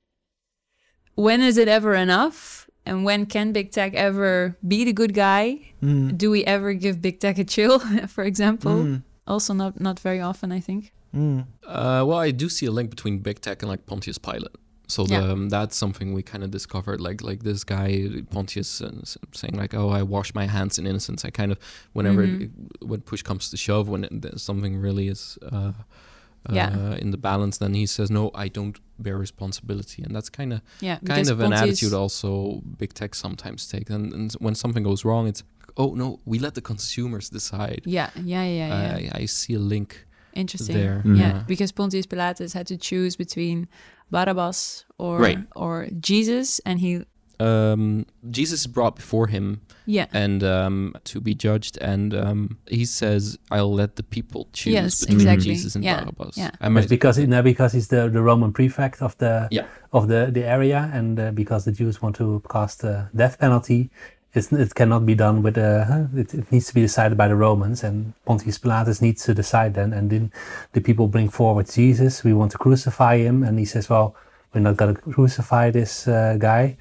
[1.15, 2.67] When is it ever enough?
[2.85, 5.71] And when can Big Tech ever be the good guy?
[5.81, 6.17] mm.
[6.17, 8.71] Do we ever give Big Tech a chill, for example?
[8.83, 9.03] Mm.
[9.25, 10.91] Also, not not very often, I think.
[11.15, 11.45] Mm.
[11.65, 14.55] Uh, well, I do see a link between Big Tech and like Pontius Pilate.
[14.93, 15.31] So the, Yeah.
[15.33, 16.99] um, that's something we kind of discovered.
[17.07, 17.89] Like like this guy
[18.35, 18.91] Pontius uh,
[19.31, 21.57] saying like, "Oh, I wash my hands in innocence." I kind of
[21.97, 22.41] whenever Mhm.
[22.43, 22.49] it,
[22.89, 25.73] when push comes to shove, when it, something really is uh,
[26.49, 27.01] uh, Yeah.
[27.03, 30.59] in the balance, then he says, "No, I don't bear responsibility," and that's kind of
[30.81, 33.89] Yeah, kind because of an attitude also Big Tech sometimes takes.
[33.91, 35.43] And, and when something goes wrong, it's
[35.75, 37.81] oh no, we let the consumers decide.
[37.85, 38.95] Yeah, yeah, yeah, yeah.
[39.15, 39.91] I, I see a link
[40.33, 40.75] Interesting.
[40.77, 41.01] there.
[41.05, 41.17] Mhm.
[41.17, 43.67] Yeah, because Pontius Pilatus had to choose between
[44.11, 45.39] Barabbas or Right.
[45.55, 47.03] or Jesus, and he
[47.39, 52.85] Um, Jesus is brought before him yeah and um, to be judged, and um, he
[52.85, 55.53] says, "I'll let the people choose Yes, between exactly.
[55.53, 56.51] Jesus and Yeah, Barabbas." yeah.
[56.61, 59.65] I It's because no, because he's the, the Roman prefect of the Yeah.
[59.91, 63.89] of the, the area, and uh, because the Jews want to cast the death penalty,
[64.33, 67.35] it's, it cannot be done with uh, it, it needs to be decided by the
[67.35, 70.31] Romans, and Pontius Pilatus needs to decide then, and then
[70.73, 72.23] the people bring forward Jesus.
[72.23, 74.15] We want to crucify him, and he says, "Well,
[74.53, 76.77] we're not going to crucify this uh, guy.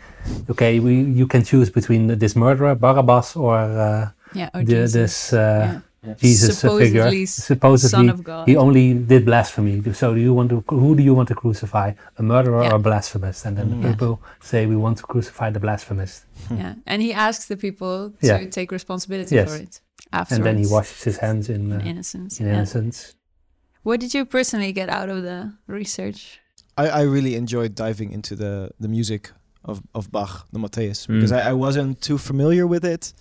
[0.48, 5.32] Okay, we you can choose between this murderer Barabbas or uh, yeah or the, this."
[5.32, 5.80] Uh, yeah.
[6.18, 7.26] Jesus figure.
[7.26, 8.48] Supposedly Son of God.
[8.48, 9.80] he only did blasphemy.
[9.92, 10.64] So do you want to?
[10.68, 11.92] Who do you want to crucify?
[12.18, 12.72] A murderer Yeah.
[12.72, 13.44] or a blasphemous?
[13.46, 13.90] And then the Mm.
[13.90, 16.24] people say we want to crucify the blasphemous.
[16.50, 18.44] yeah, and he asks the people to Yeah.
[18.50, 19.48] take responsibility Yes.
[19.50, 19.80] for it
[20.12, 20.32] afterwards.
[20.32, 22.40] And then he washes his hands in, in uh, innocence.
[22.40, 22.54] in yeah.
[22.54, 23.14] innocence.
[23.84, 26.40] What did you personally get out of the research?
[26.76, 29.30] I, I really enjoyed diving into the the music
[29.64, 33.12] of, of Bach, the Matthäus, because I, I wasn't too familiar with it.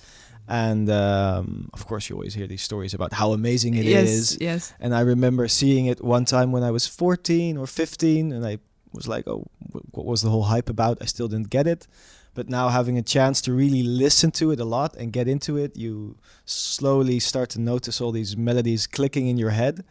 [0.47, 4.33] And um, of course, you always hear these stories about how amazing it is.
[4.33, 4.73] yes, yes.
[4.79, 8.59] And I remember seeing it one time when I was 14 or 15, and I
[8.93, 9.45] was like, oh,
[9.91, 10.97] what was the whole hype about?
[11.01, 11.87] I still didn't get it.
[12.33, 15.57] But now having a chance to really listen to it a lot and get into
[15.57, 19.83] it, you slowly start to notice all these melodies clicking in your head.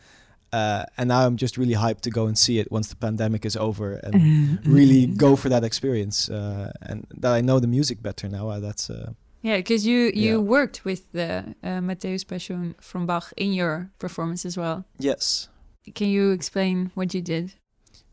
[0.52, 3.44] Uh, and now I'm just really hyped to go and see it once the pandemic
[3.44, 6.28] is over and really go for that experience.
[6.28, 8.48] Uh, and that I know the music better now.
[8.48, 10.36] Uh, that's uh, Yeah, because you you Yeah.
[10.56, 14.84] worked with the uh, Matthäus Passion from Bach in your performance as well.
[14.98, 15.48] yes.
[15.94, 17.54] Can you explain what you did?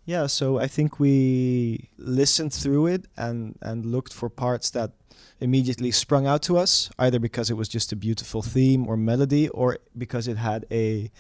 [0.06, 4.92] Yeah, so I think we listened through it and and looked for parts that
[5.40, 9.50] immediately sprung out to us, either because it was just a beautiful theme or melody,
[9.50, 11.12] or because it had a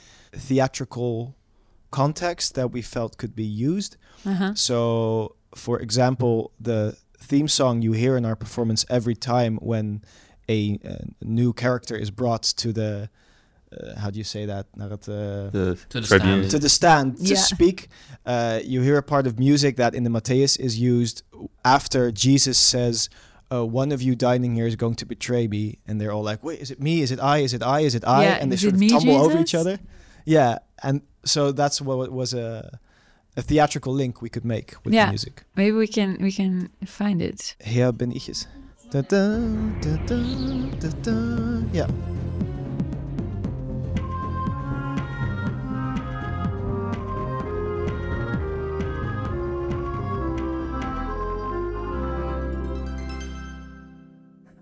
[0.47, 1.35] theatrical
[1.91, 3.97] context that we felt could be used.
[4.25, 4.53] Uh-huh.
[4.55, 10.01] So, for example, the theme song you hear in our performance every time when
[10.49, 13.09] a, uh new character is brought to the
[13.71, 14.65] uh, how do you say that?
[14.77, 15.15] Naar het, uh,
[15.51, 16.49] The To the stand.
[16.49, 17.43] to the stand to Yeah.
[17.43, 17.87] speak.
[18.25, 21.23] Uh, you hear a part of music that in the Matthäus is used
[21.61, 23.09] after Jesus says,
[23.51, 26.43] uh, "One of you dining here is going to betray me," and they're all like,
[26.45, 27.01] "Wait, is it me?
[27.01, 27.43] Is it I?
[27.43, 27.85] Is it I?
[27.85, 29.77] Is it I?" Yeah, and they sort of me, tumble over each other.
[30.25, 32.79] Yeah, and so that's what was a
[33.37, 35.05] a theatrical link we could make with Yeah.
[35.05, 35.33] the music.
[35.37, 37.55] Yeah, maybe we can we can find it.
[37.63, 38.47] Hier bin ich es.
[38.91, 39.39] Da, da,
[41.03, 41.63] da.
[41.73, 41.87] Yeah.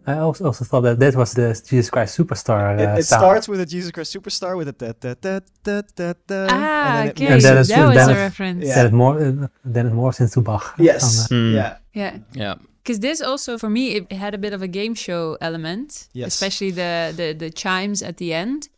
[0.08, 2.78] I also, also thought that that was the Jesus Christ Superstar.
[2.80, 5.82] Uh, It, it starts with a Jesus Christ Superstar with a da da da da
[5.96, 6.48] da da.
[6.50, 7.26] Ah, and then it okay.
[7.26, 8.66] And moves- then that was then a reference.
[8.68, 8.76] Yeah.
[8.76, 10.76] Then it more, uh, then it morphs into Bach.
[10.78, 11.28] Yes.
[11.30, 11.56] Hmm.
[11.56, 11.78] Yeah.
[11.94, 12.18] Yeah.
[12.34, 12.56] Yeah.
[12.84, 16.28] Because this also, for me, it had a bit of a game show element, Yes.
[16.36, 18.70] especially the, the, the chimes at the end,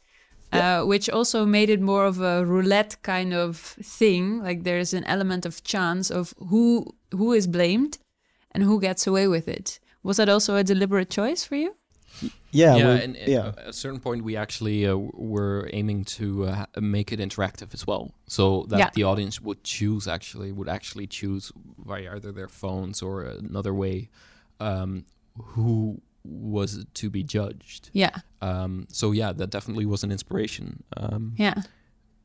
[0.53, 3.57] uh, which also made it more of a roulette kind of
[3.99, 4.41] thing.
[4.41, 7.97] Like there's an element of chance of who who is blamed
[8.53, 9.79] and who gets away with it.
[10.07, 11.75] Was that also a deliberate choice for you?
[12.51, 12.75] Yeah.
[12.77, 13.47] yeah, and, and yeah.
[13.49, 17.85] at a certain point, we actually uh, were aiming to uh, make it interactive as
[17.85, 18.89] well, so that Yeah.
[18.95, 21.51] the audience would choose actually would actually choose
[21.85, 24.09] via either their phones or another way
[24.61, 25.03] um,
[25.53, 27.89] who was to be judged.
[27.93, 28.15] Yeah.
[28.41, 30.83] Um, so yeah, that definitely was an inspiration.
[30.95, 31.61] Um, Yeah.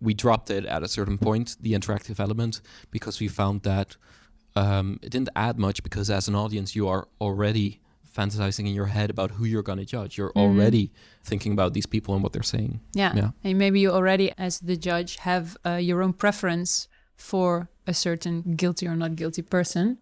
[0.00, 2.60] we dropped it at a certain point, the interactive element,
[2.90, 3.96] because we found that
[4.56, 7.80] um, it didn't add much because as an audience, you are already
[8.16, 10.18] fantasizing in your head about who you're going to judge.
[10.18, 10.42] You're Mhm.
[10.42, 10.92] already
[11.24, 12.80] thinking about these people and what they're saying.
[12.92, 13.12] Yeah.
[13.16, 13.30] Yeah.
[13.42, 18.54] And maybe you already, as the judge, have uh, your own preference for a certain
[18.56, 19.96] guilty or not guilty person,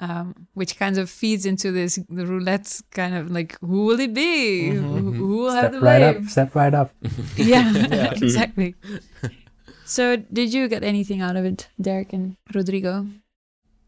[0.00, 4.12] um, which kind of feeds into this the roulette kind of like, who will it
[4.12, 4.70] be?
[4.72, 6.24] Mhm, Who, who will have the right blame?
[6.24, 6.90] up, step right up.
[7.38, 8.12] Yeah, Yeah.
[8.12, 8.74] exactly.
[9.86, 13.06] so, did you get anything out of it, Dirk and Rodrigo?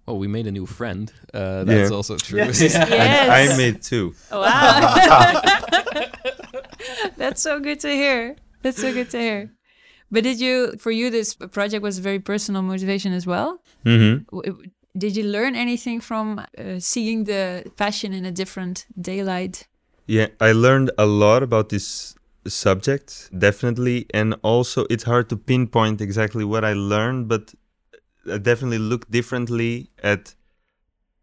[0.08, 1.12] Oh, we made a new friend.
[1.34, 1.96] Uh, that's Yeah.
[1.96, 2.38] also true.
[2.38, 2.60] Yes.
[2.62, 2.74] Yes.
[2.76, 4.14] I, I made two.
[4.32, 5.40] Wow.
[7.16, 8.36] That's so good to hear.
[8.62, 9.50] That's so good to hear.
[10.10, 13.60] But did you, for you, this project was very personal motivation as well?
[13.84, 14.24] Mm-hmm.
[14.36, 19.68] W- w- Did you learn anything from uh, seeing the passion in a different daylight?
[20.06, 22.14] Yeah, I learned a lot about this
[22.46, 24.06] subject, definitely.
[24.14, 27.54] And also, it's hard to pinpoint exactly what I learned, but I
[28.38, 30.34] definitely looked differently at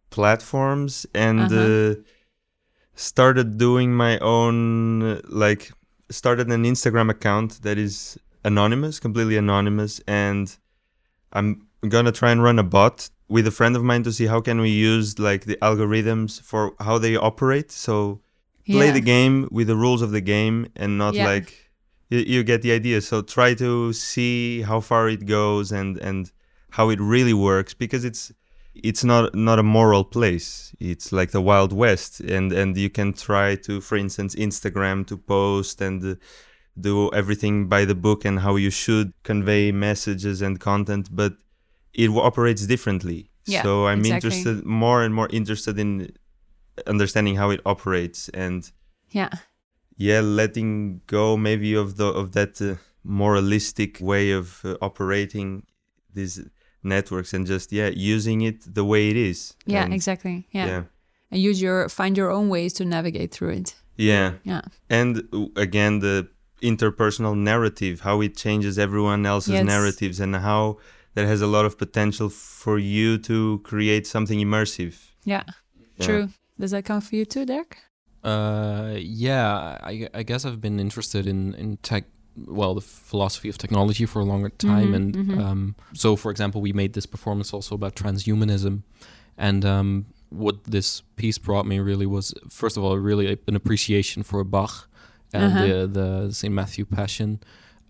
[0.09, 1.91] platforms and Uh-huh.
[1.91, 1.95] uh,
[2.95, 5.71] started doing my own, uh, like,
[6.09, 9.99] started an Instagram account that is anonymous, completely anonymous.
[10.07, 10.55] And
[11.33, 14.39] I'm gonna try and run a bot with a friend of mine to see how
[14.39, 18.21] can we use like the algorithms for how they operate so
[18.65, 18.91] play Yeah.
[18.93, 21.25] the game with the rules of the game and not Yeah.
[21.25, 21.71] like
[22.11, 26.31] you, you get the idea so try to see how far it goes and and
[26.75, 28.31] how it really works because it's
[28.89, 30.47] it's not not a moral place
[30.91, 35.15] it's like the wild west and and you can try to for instance instagram to
[35.17, 36.17] post and
[36.87, 41.33] do everything by the book and how you should convey messages and content but
[41.93, 43.19] it operates differently
[43.53, 44.15] Yeah, so i'm exactly.
[44.17, 45.89] interested more and more interested in
[46.93, 48.61] understanding how it operates and
[49.19, 49.29] Yeah.
[50.07, 55.63] yeah letting go maybe of the of that uh, moralistic way of uh, operating
[56.17, 56.35] these
[56.85, 60.47] networks and just yeah using it the way it is Yeah, And, exactly.
[60.51, 60.67] Yeah.
[60.67, 60.83] yeah
[61.31, 63.75] And use your, find your own ways to navigate through it.
[63.97, 64.61] yeah Yeah.
[64.89, 65.11] and
[65.55, 66.27] again the
[66.61, 69.65] interpersonal narrative how it changes everyone else's Yes.
[69.65, 70.77] narratives and how
[71.15, 72.29] that has a lot of potential
[72.63, 74.93] for you to create something immersive
[75.33, 75.43] Yeah.
[75.97, 76.05] Yeah.
[76.07, 76.25] True.
[76.59, 77.77] Does that come for you too, Dirk?
[78.23, 82.03] Uh, yeah, I, I guess I've been interested in in tech.
[82.37, 85.39] Well, the philosophy of technology for a longer time, Mhm, and mhm.
[85.39, 88.83] um, so for example, we made this performance also about transhumanism,
[89.37, 94.23] and um, what this piece brought me really was first of all really an appreciation
[94.23, 94.89] for Bach
[95.33, 95.63] and Uh-huh.
[95.65, 97.39] the the Saint Matthew Passion.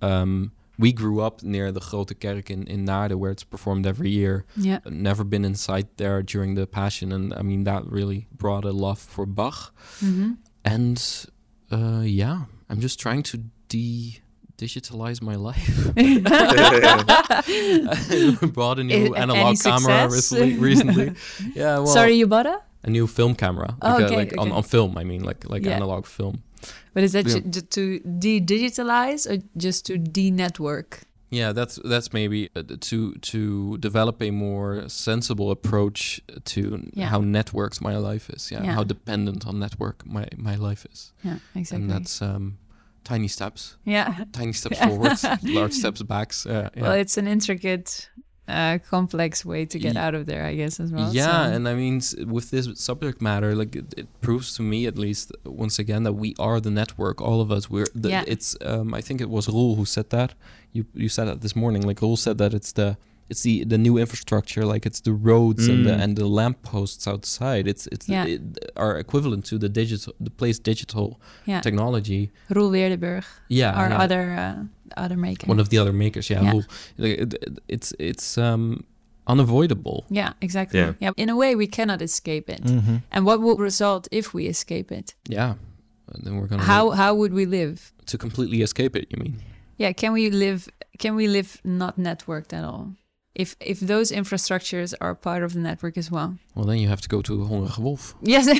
[0.01, 4.09] Um, we grew up near the Grote Kerk in in Naarden, where it's performed every
[4.11, 4.79] year, Yeah.
[4.89, 8.99] never been inside there during the Passion, and I mean that really brought a love
[8.99, 9.73] for Bach.
[9.99, 10.33] hmm
[10.63, 10.99] And
[11.71, 12.37] uh, yeah,
[12.69, 13.37] I'm just trying to
[13.69, 14.19] de
[14.57, 15.91] digitalize my life.
[15.97, 16.21] I
[18.53, 20.57] bought a new I- analog camera recently.
[20.57, 21.13] recently.
[21.55, 22.61] Yeah, well, Sorry, you bought a?
[22.83, 24.57] a new film camera, Oh, like, a- okay, like On, okay.
[24.57, 24.97] on film.
[24.97, 25.75] I mean, like like Yeah.
[25.75, 26.43] analog film.
[26.93, 27.39] But is that Yeah.
[27.39, 31.01] ju- ju- to de-digitalize or just to de-network?
[31.31, 36.21] Yeah, that's that's maybe uh, to to develop a more sensible approach
[36.53, 36.61] to
[36.93, 37.09] Yeah.
[37.09, 38.51] how networks my life is.
[38.51, 38.75] Yeah, Yeah.
[38.75, 41.81] how dependent on network my my life is, Yeah, exactly.
[41.83, 42.57] and that's um,
[43.05, 43.77] tiny steps.
[43.85, 44.25] yeah.
[44.33, 44.89] tiny steps Yeah.
[44.89, 46.45] forwards, large steps backs.
[46.45, 46.81] Uh, yeah.
[46.81, 48.09] Well, it's an intricate,
[48.47, 51.09] uh, complex way to get out of there, I guess, as well.
[51.13, 52.01] yeah, so- and I mean,
[52.35, 55.31] with this subject matter, like it, it proves to me, at least
[55.63, 57.21] once again, that we are the network.
[57.21, 57.63] All of us.
[57.71, 57.87] We're.
[58.03, 58.23] The, Yeah.
[58.33, 58.55] It's.
[58.69, 60.33] Um, I think it was Roel who said that.
[60.73, 61.81] You you said that this morning.
[61.89, 62.97] Like Roel said that it's the.
[63.29, 66.03] It's the, the new infrastructure, like it's the roads and the Mm.
[66.03, 67.67] and the lampposts outside.
[67.67, 68.27] It's it's Yeah.
[68.27, 68.41] it,
[68.75, 71.61] are equivalent to the digital the place digital yeah.
[71.61, 72.29] technology.
[72.49, 74.03] Roel Weerdenburg, Yeah, our yeah.
[74.03, 75.47] other uh, other maker.
[75.49, 76.51] one of the other makers yeah, Yeah.
[76.51, 76.63] Roel.
[76.97, 78.83] Like, it- it- it's it's um
[79.27, 80.05] unavoidable.
[80.09, 80.79] Yeah, exactly.
[80.79, 80.93] Yeah.
[80.99, 81.11] Yeah.
[81.17, 82.63] In a way, we cannot escape it.
[82.63, 83.01] Mhm.
[83.11, 85.15] And what will result if we escape it?
[85.29, 85.53] Yeah.
[86.13, 87.91] And then we're gonna How how would we live?
[88.05, 89.07] to completely escape it.
[89.09, 89.35] You mean?
[89.77, 90.69] Yeah, can we live?
[90.99, 92.93] Can we live not networked at all?
[93.35, 96.29] If if those infrastructures are part of the network as well.
[96.55, 98.15] Well, then you have to go to Hongerige Wolf.
[98.21, 98.45] Yes.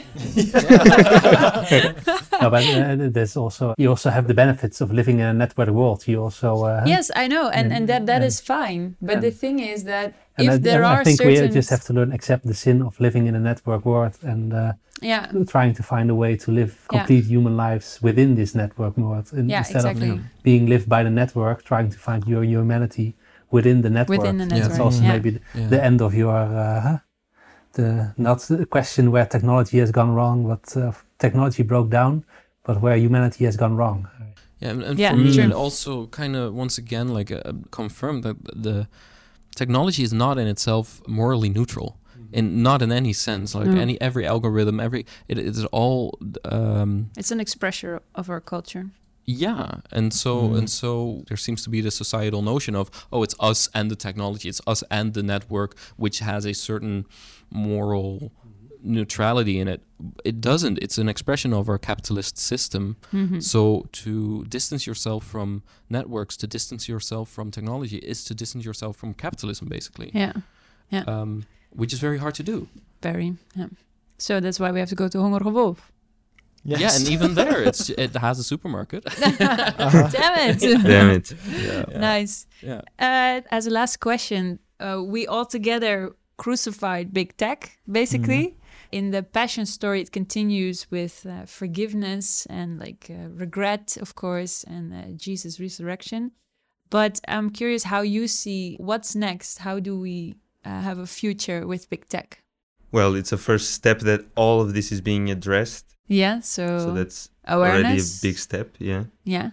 [2.41, 5.69] no, but uh, there's also you also have the benefits of living in a network
[5.69, 6.07] world.
[6.07, 8.95] You also uh, yes, I know, and and that that And- is fine.
[9.01, 11.55] But and- the thing is that And if I, there are I think certain we
[11.55, 14.73] just have to learn accept the sin of living in a network world and uh,
[15.01, 16.99] yeah trying to find a way to live Yeah.
[16.99, 21.03] complete human lives within this network world in- yeah instead exactly of being lived by
[21.03, 23.13] the network, trying to find your humanity
[23.51, 24.17] within the network.
[24.19, 24.69] within the Yeah, network.
[24.69, 25.11] That's also yeah.
[25.13, 25.69] maybe the, Yeah.
[25.69, 26.97] the end of your uh,
[27.73, 32.23] the not the question where technology has gone wrong, but uh, technology broke down,
[32.63, 34.07] but where humanity has gone wrong.
[34.61, 35.43] Yeah, and, and Yeah, for me, true.
[35.43, 37.41] it also kind of once again like uh,
[37.71, 38.87] confirmed that the
[39.55, 41.97] technology is not in itself morally neutral,
[42.31, 43.57] in not in any sense.
[43.59, 43.81] Like Mm.
[43.81, 46.17] any every algorithm, every it is all
[46.51, 48.85] um, It's an expression of our culture.
[49.25, 50.57] Yeah, and so Mm.
[50.57, 53.95] and so there seems to be the societal notion of oh, it's us and the
[53.95, 57.05] technology, it's us and the network, which has a certain
[57.49, 58.31] moral
[58.83, 59.81] neutrality in it.
[60.23, 60.77] It doesn't.
[60.81, 62.97] It's an expression of our capitalist system.
[63.11, 63.41] Mhm.
[63.41, 68.95] So to distance yourself from networks, to distance yourself from technology, is to distance yourself
[68.97, 70.11] from capitalism, basically.
[70.13, 70.33] Yeah,
[71.07, 72.67] Um, which is very hard to do.
[73.01, 73.37] very.
[73.55, 73.67] Yeah.
[74.17, 75.91] So that's why we have to go to Hongerige Wolf.
[76.65, 76.79] Yes.
[76.81, 79.05] Yeah, and even there, it's it has a supermarket.
[79.05, 80.07] Uh-huh.
[80.11, 80.59] Damn it!
[80.83, 81.33] Damn it.
[81.47, 81.85] yeah.
[81.99, 82.47] Nice.
[82.61, 82.81] Yeah.
[82.99, 88.57] Uh, as a last question, uh, we all together crucified big tech, basically.
[88.91, 94.63] In the passion story, it continues with uh, forgiveness and like uh, regret, of course,
[94.63, 96.31] and uh, Jesus' resurrection.
[96.89, 99.59] But I'm curious how you see what's next.
[99.59, 102.41] How do we uh, have a future with big tech?
[102.91, 105.94] Well, it's a first step that all of this is being addressed.
[106.07, 108.75] Yeah, so, So that's already a big step.
[108.79, 109.05] Yeah.
[109.23, 109.51] Yeah,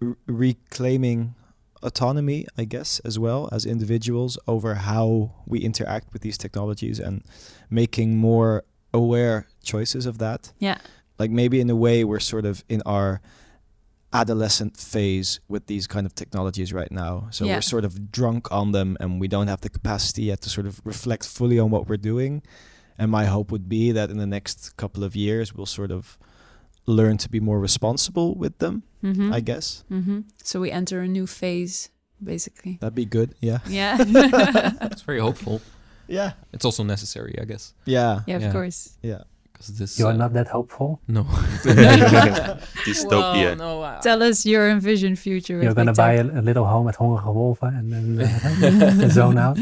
[0.00, 1.34] R- reclaiming
[1.82, 7.22] autonomy, I guess, as well as individuals over how we interact with these technologies and
[7.70, 8.62] making more
[8.94, 10.52] aware choices of that.
[10.60, 10.78] yeah,
[11.18, 13.20] Like maybe in a way we're sort of in our
[14.12, 17.28] adolescent phase with these kind of technologies right now.
[17.30, 17.56] So Yeah.
[17.56, 20.66] we're sort of drunk on them and we don't have the capacity yet to sort
[20.66, 22.42] of reflect fully on what we're doing.
[22.98, 26.18] And my hope would be that in the next couple of years we'll sort of
[26.86, 29.84] learn to be more responsible with them, hmm I guess.
[29.88, 31.90] hmm So we enter a new phase,
[32.22, 32.78] basically.
[32.80, 33.34] That'd be good.
[33.40, 33.58] Yeah.
[33.68, 33.96] Yeah,
[34.90, 35.60] It's very hopeful.
[36.08, 36.32] Yeah.
[36.52, 38.20] It's also necessary, I guess, Yeah.
[38.26, 38.52] yeah, of Yeah.
[38.52, 38.98] course.
[39.02, 39.22] Yeah.
[39.52, 39.98] because this.
[39.98, 41.00] You are uh, not that hopeful.
[41.08, 41.22] No.
[42.84, 43.56] Dystopia.
[43.58, 43.82] Well, no.
[43.82, 45.62] I- Tell us your envisioned future.
[45.62, 49.38] You're going to buy a, a little home at Hongerige Wolven and then uh, zone
[49.38, 49.58] out.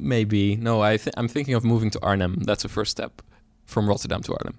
[0.00, 0.82] Maybe no.
[0.82, 2.40] I th- I'm thinking of moving to Arnhem.
[2.44, 3.22] That's the first step
[3.66, 4.58] from Rotterdam to Arnhem.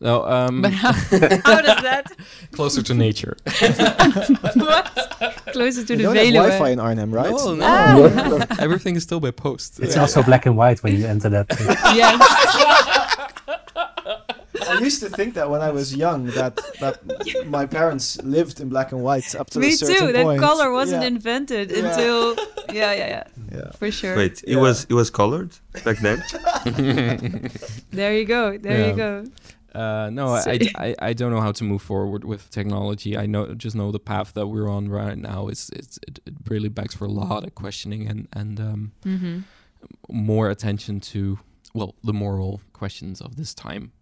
[0.00, 0.92] No, um, But how,
[1.44, 2.12] how does that?
[2.52, 3.36] closer to nature.
[4.54, 5.42] what?
[5.52, 7.30] Closer to You the don't have Wi-Fi in Arnhem, right?
[7.30, 7.64] No, no.
[7.66, 8.56] Ah.
[8.58, 9.80] Everything is still by post.
[9.80, 11.46] It's also black and white when you enter that.
[11.94, 12.92] Yes.
[14.68, 16.94] I used to think that when I was young that that
[17.46, 20.12] my parents lived in black and white up to a Me certain too.
[20.12, 20.40] That point.
[20.40, 21.08] color wasn't yeah.
[21.08, 21.78] invented Yeah.
[21.88, 22.34] until.
[22.72, 23.24] Yeah, yeah, yeah.
[23.52, 23.70] Yeah.
[23.78, 24.16] For sure.
[24.16, 24.60] Wait, it Yeah.
[24.60, 25.50] was it was colored
[25.84, 26.22] back then.
[27.90, 28.58] There you go.
[28.58, 28.90] There Yeah.
[28.90, 29.24] you go.
[29.74, 30.58] Uh, no, I, I,
[30.88, 33.14] I, I don't know how to move forward with technology.
[33.16, 36.34] I know just know the path that we're on right now is it's it, it
[36.48, 39.38] really begs for a lot of questioning and and um, hmm
[40.08, 41.38] more attention to
[41.74, 43.92] well the moral questions of this time.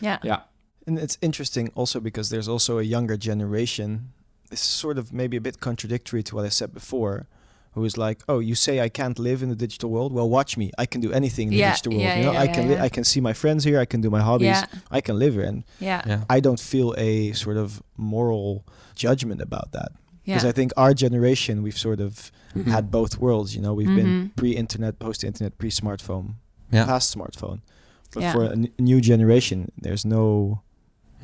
[0.00, 0.18] Yeah.
[0.22, 0.40] Yeah.
[0.86, 4.12] And it's interesting also because there's also a younger generation.
[4.50, 7.26] This is sort of maybe a bit contradictory to what I said before.
[7.72, 10.12] Who is like, oh, you say I can't live in the digital world?
[10.12, 10.70] Well, watch me.
[10.78, 12.02] I can do anything in the digital world.
[12.02, 12.82] yeah, you know, yeah, I yeah, can li- yeah.
[12.82, 13.78] I can see my friends here.
[13.78, 14.46] I can do my hobbies.
[14.46, 14.64] Yeah.
[14.90, 16.02] I can live here, and Yeah.
[16.06, 16.24] Yeah.
[16.30, 18.64] I don't feel a sort of moral
[18.96, 19.92] judgment about that
[20.24, 20.48] because Yeah.
[20.48, 22.64] I think our generation we've sort of Mhm.
[22.72, 23.54] had both worlds.
[23.54, 24.36] You know, we've been Mhm.
[24.36, 26.34] pre-internet, post-internet, pre-smartphone,
[26.72, 26.86] yeah.
[26.86, 27.60] past smartphone.
[28.14, 28.32] But Yeah.
[28.32, 30.62] for a n- new generation, there's no.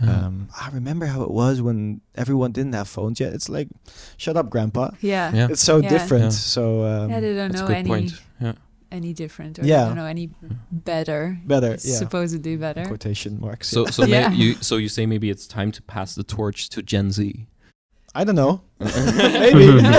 [0.02, 0.26] Yeah.
[0.26, 3.32] Um, I remember how it was when everyone didn't have phones yet.
[3.32, 3.68] It's like,
[4.16, 4.90] shut up, grandpa.
[5.00, 5.32] Yeah.
[5.32, 5.46] yeah.
[5.50, 5.88] It's so Yeah.
[5.88, 6.24] different.
[6.24, 6.30] Yeah.
[6.30, 8.12] So um, Yeah, they don't a know good any point.
[8.40, 8.52] Yeah.
[8.90, 9.82] any different or Yeah.
[9.82, 10.30] they don't know any
[10.72, 11.38] better.
[11.46, 11.96] better, It's yeah.
[11.96, 12.84] supposedly better.
[12.84, 13.68] Quotation marks.
[13.68, 13.90] So yeah.
[13.90, 14.28] so Yeah.
[14.30, 17.46] may, you so you say maybe it's time to pass the torch to Gen Z.
[18.16, 18.62] I don't know.
[18.80, 19.66] Maybe.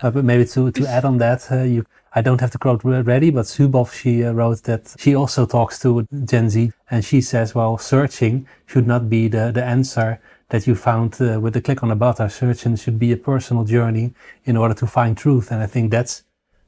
[0.00, 1.82] Uh, but maybe to, to add on that, uh, you
[2.16, 5.78] I don't have the quote ready, but Zuboff she uh, wrote that she also talks
[5.80, 10.66] to Gen Z, and she says, well, searching should not be the the answer that
[10.66, 12.28] you found uh, with the click on a button.
[12.30, 14.12] Searching should be a personal journey
[14.44, 16.22] in order to find truth, and I think that's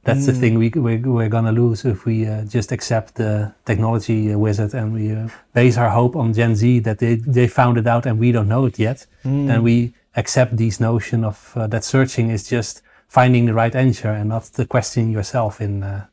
[0.07, 0.41] That's the Mm.
[0.41, 4.73] thing we, we, we're gonna lose if we uh, just accept the technology uh, wizard
[4.75, 8.07] and we uh, base our hope on Gen Z that they, they found it out
[8.07, 9.07] and we don't know it yet.
[9.25, 9.51] Mm.
[9.51, 14.09] And we accept these notion of uh, that searching is just finding the right answer
[14.11, 16.07] and not the question yourself in uh,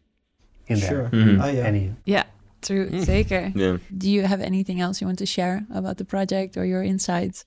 [0.68, 1.10] in Sure.
[1.10, 1.20] there.
[1.22, 1.40] Mhm.
[1.42, 1.68] Ah, yeah.
[1.68, 2.24] Any Yeah,
[2.62, 2.90] true.
[2.90, 3.06] Mm.
[3.06, 3.52] Zeker.
[3.56, 3.78] Yeah.
[3.98, 7.46] Do you have anything else you want to share about the project or your insights?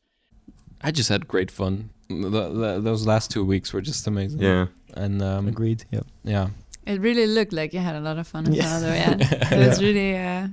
[0.82, 1.90] I just had great fun.
[2.09, 4.40] The, the, those last two weeks were just amazing.
[4.42, 4.66] Yeah.
[4.94, 5.84] And um, Agreed.
[5.90, 6.03] Yeah.
[6.24, 6.49] yeah.
[6.86, 8.64] It really looked like you had a lot of fun as Yeah.
[8.64, 8.94] well, though.
[8.94, 9.16] Yeah,
[9.53, 10.14] it was really.
[10.16, 10.49] Uh,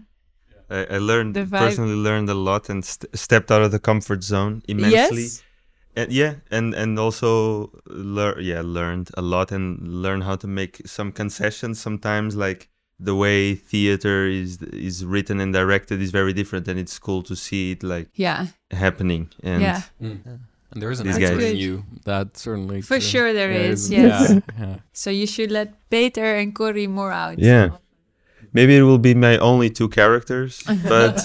[0.70, 4.62] I, I learned personally learned a lot and st- stepped out of the comfort zone
[4.68, 5.24] immensely.
[5.24, 5.44] yes.
[5.96, 10.82] And yeah, and and also lear- yeah, learned a lot and learn how to make
[10.88, 12.70] some concessions sometimes like
[13.00, 17.36] the way theater is is written and directed is very different and it's cool to
[17.36, 18.48] see it like Yeah.
[18.72, 19.82] happening and Yeah.
[20.02, 20.40] Mm.
[20.72, 21.52] And there is an These actor guys.
[21.52, 22.82] in you that certainly.
[22.82, 24.30] For sure there yeah, is, is- yes.
[24.32, 24.76] Yeah, yeah.
[24.94, 27.38] So you should let Peter and Corey more out.
[27.40, 27.70] Yeah.
[28.54, 31.18] maybe it will be my only two characters but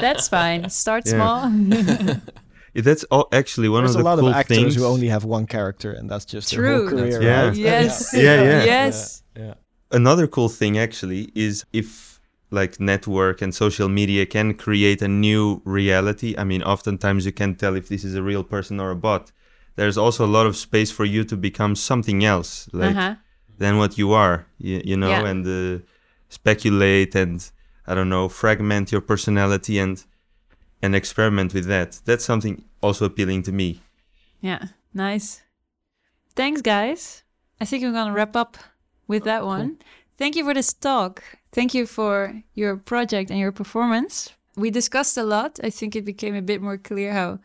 [0.00, 0.70] That's fine.
[0.70, 1.50] Start small.
[2.84, 4.16] that's all actually one There's of the cool things.
[4.16, 6.50] There's a lot cool of actors things who only have one character, and that's just
[6.50, 6.88] their True.
[6.88, 7.22] whole career.
[7.22, 7.46] Yeah.
[7.48, 7.56] right?
[7.56, 8.12] yes.
[8.26, 8.64] Yeah, yeah.
[8.64, 9.22] Yes.
[9.36, 9.54] Yeah.
[9.92, 12.20] another cool thing actually is if
[12.50, 17.58] like network and social media can create a new reality i mean oftentimes you can't
[17.58, 19.24] tell if this is a real person or a bot
[19.78, 23.14] there's also a lot of space for you to become something else like Uh-huh.
[23.58, 25.30] than what you are you, you know Yeah.
[25.30, 25.84] and uh,
[26.28, 27.38] speculate and
[27.86, 29.96] i don't know fragment your personality and
[30.86, 33.68] and experiment with that that's something also appealing to me
[34.40, 34.62] Yeah.
[34.94, 35.42] Nice.
[36.34, 37.22] Thanks, guys.
[37.60, 38.56] I think we're going to wrap up
[39.06, 39.78] with that one.
[40.18, 41.22] Thank you for this talk.
[41.52, 44.30] Thank you for your project and your performance.
[44.56, 45.60] We discussed a lot.
[45.62, 47.40] I think it became a bit more clear how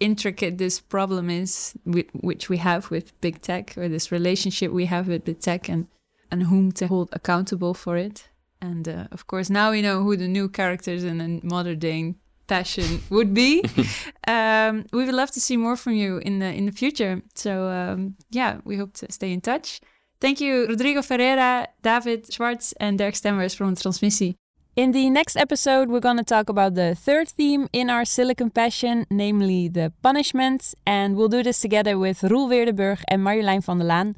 [0.00, 4.86] intricate this problem is, with, which we have with big tech, or this relationship we
[4.86, 5.86] have with big tech, and
[6.30, 8.28] and whom to hold accountable for it.
[8.60, 12.14] And uh, of course, now we know who the new characters in a modern day
[12.46, 13.62] passion would be.
[14.28, 17.22] um, we would love to see more from you in the in the future.
[17.34, 19.80] So um, yeah, we hope to stay in touch.
[20.20, 24.36] Thank you, Rodrigo Ferreira, David Schwartz, and Dirk Stemmers from Transmissie.
[24.76, 28.50] In the next episode, we're going to talk about the third theme in our Silicon
[28.50, 30.74] Passion, namely the punishment.
[30.84, 34.16] And we'll do this together with Roel Weerdenburg and Marjolein van der Laan.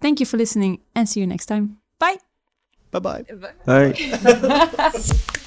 [0.00, 1.78] Thank you for listening and see you next time.
[1.98, 2.18] Bye.
[2.92, 3.00] Bye!
[3.66, 3.92] Bye
[4.76, 5.38] bye.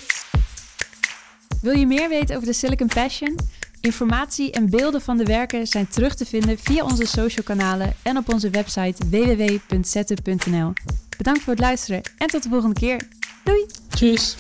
[1.62, 3.36] Wil je meer weten over de Silicon Passion?
[3.82, 8.18] Informatie en beelden van de werken zijn terug te vinden via onze social kanalen en
[8.18, 10.74] op onze website www.zetten.nl.
[11.18, 13.08] Bedankt voor het luisteren en tot de volgende keer.
[13.44, 13.66] Doei!
[13.96, 14.36] Tschüss.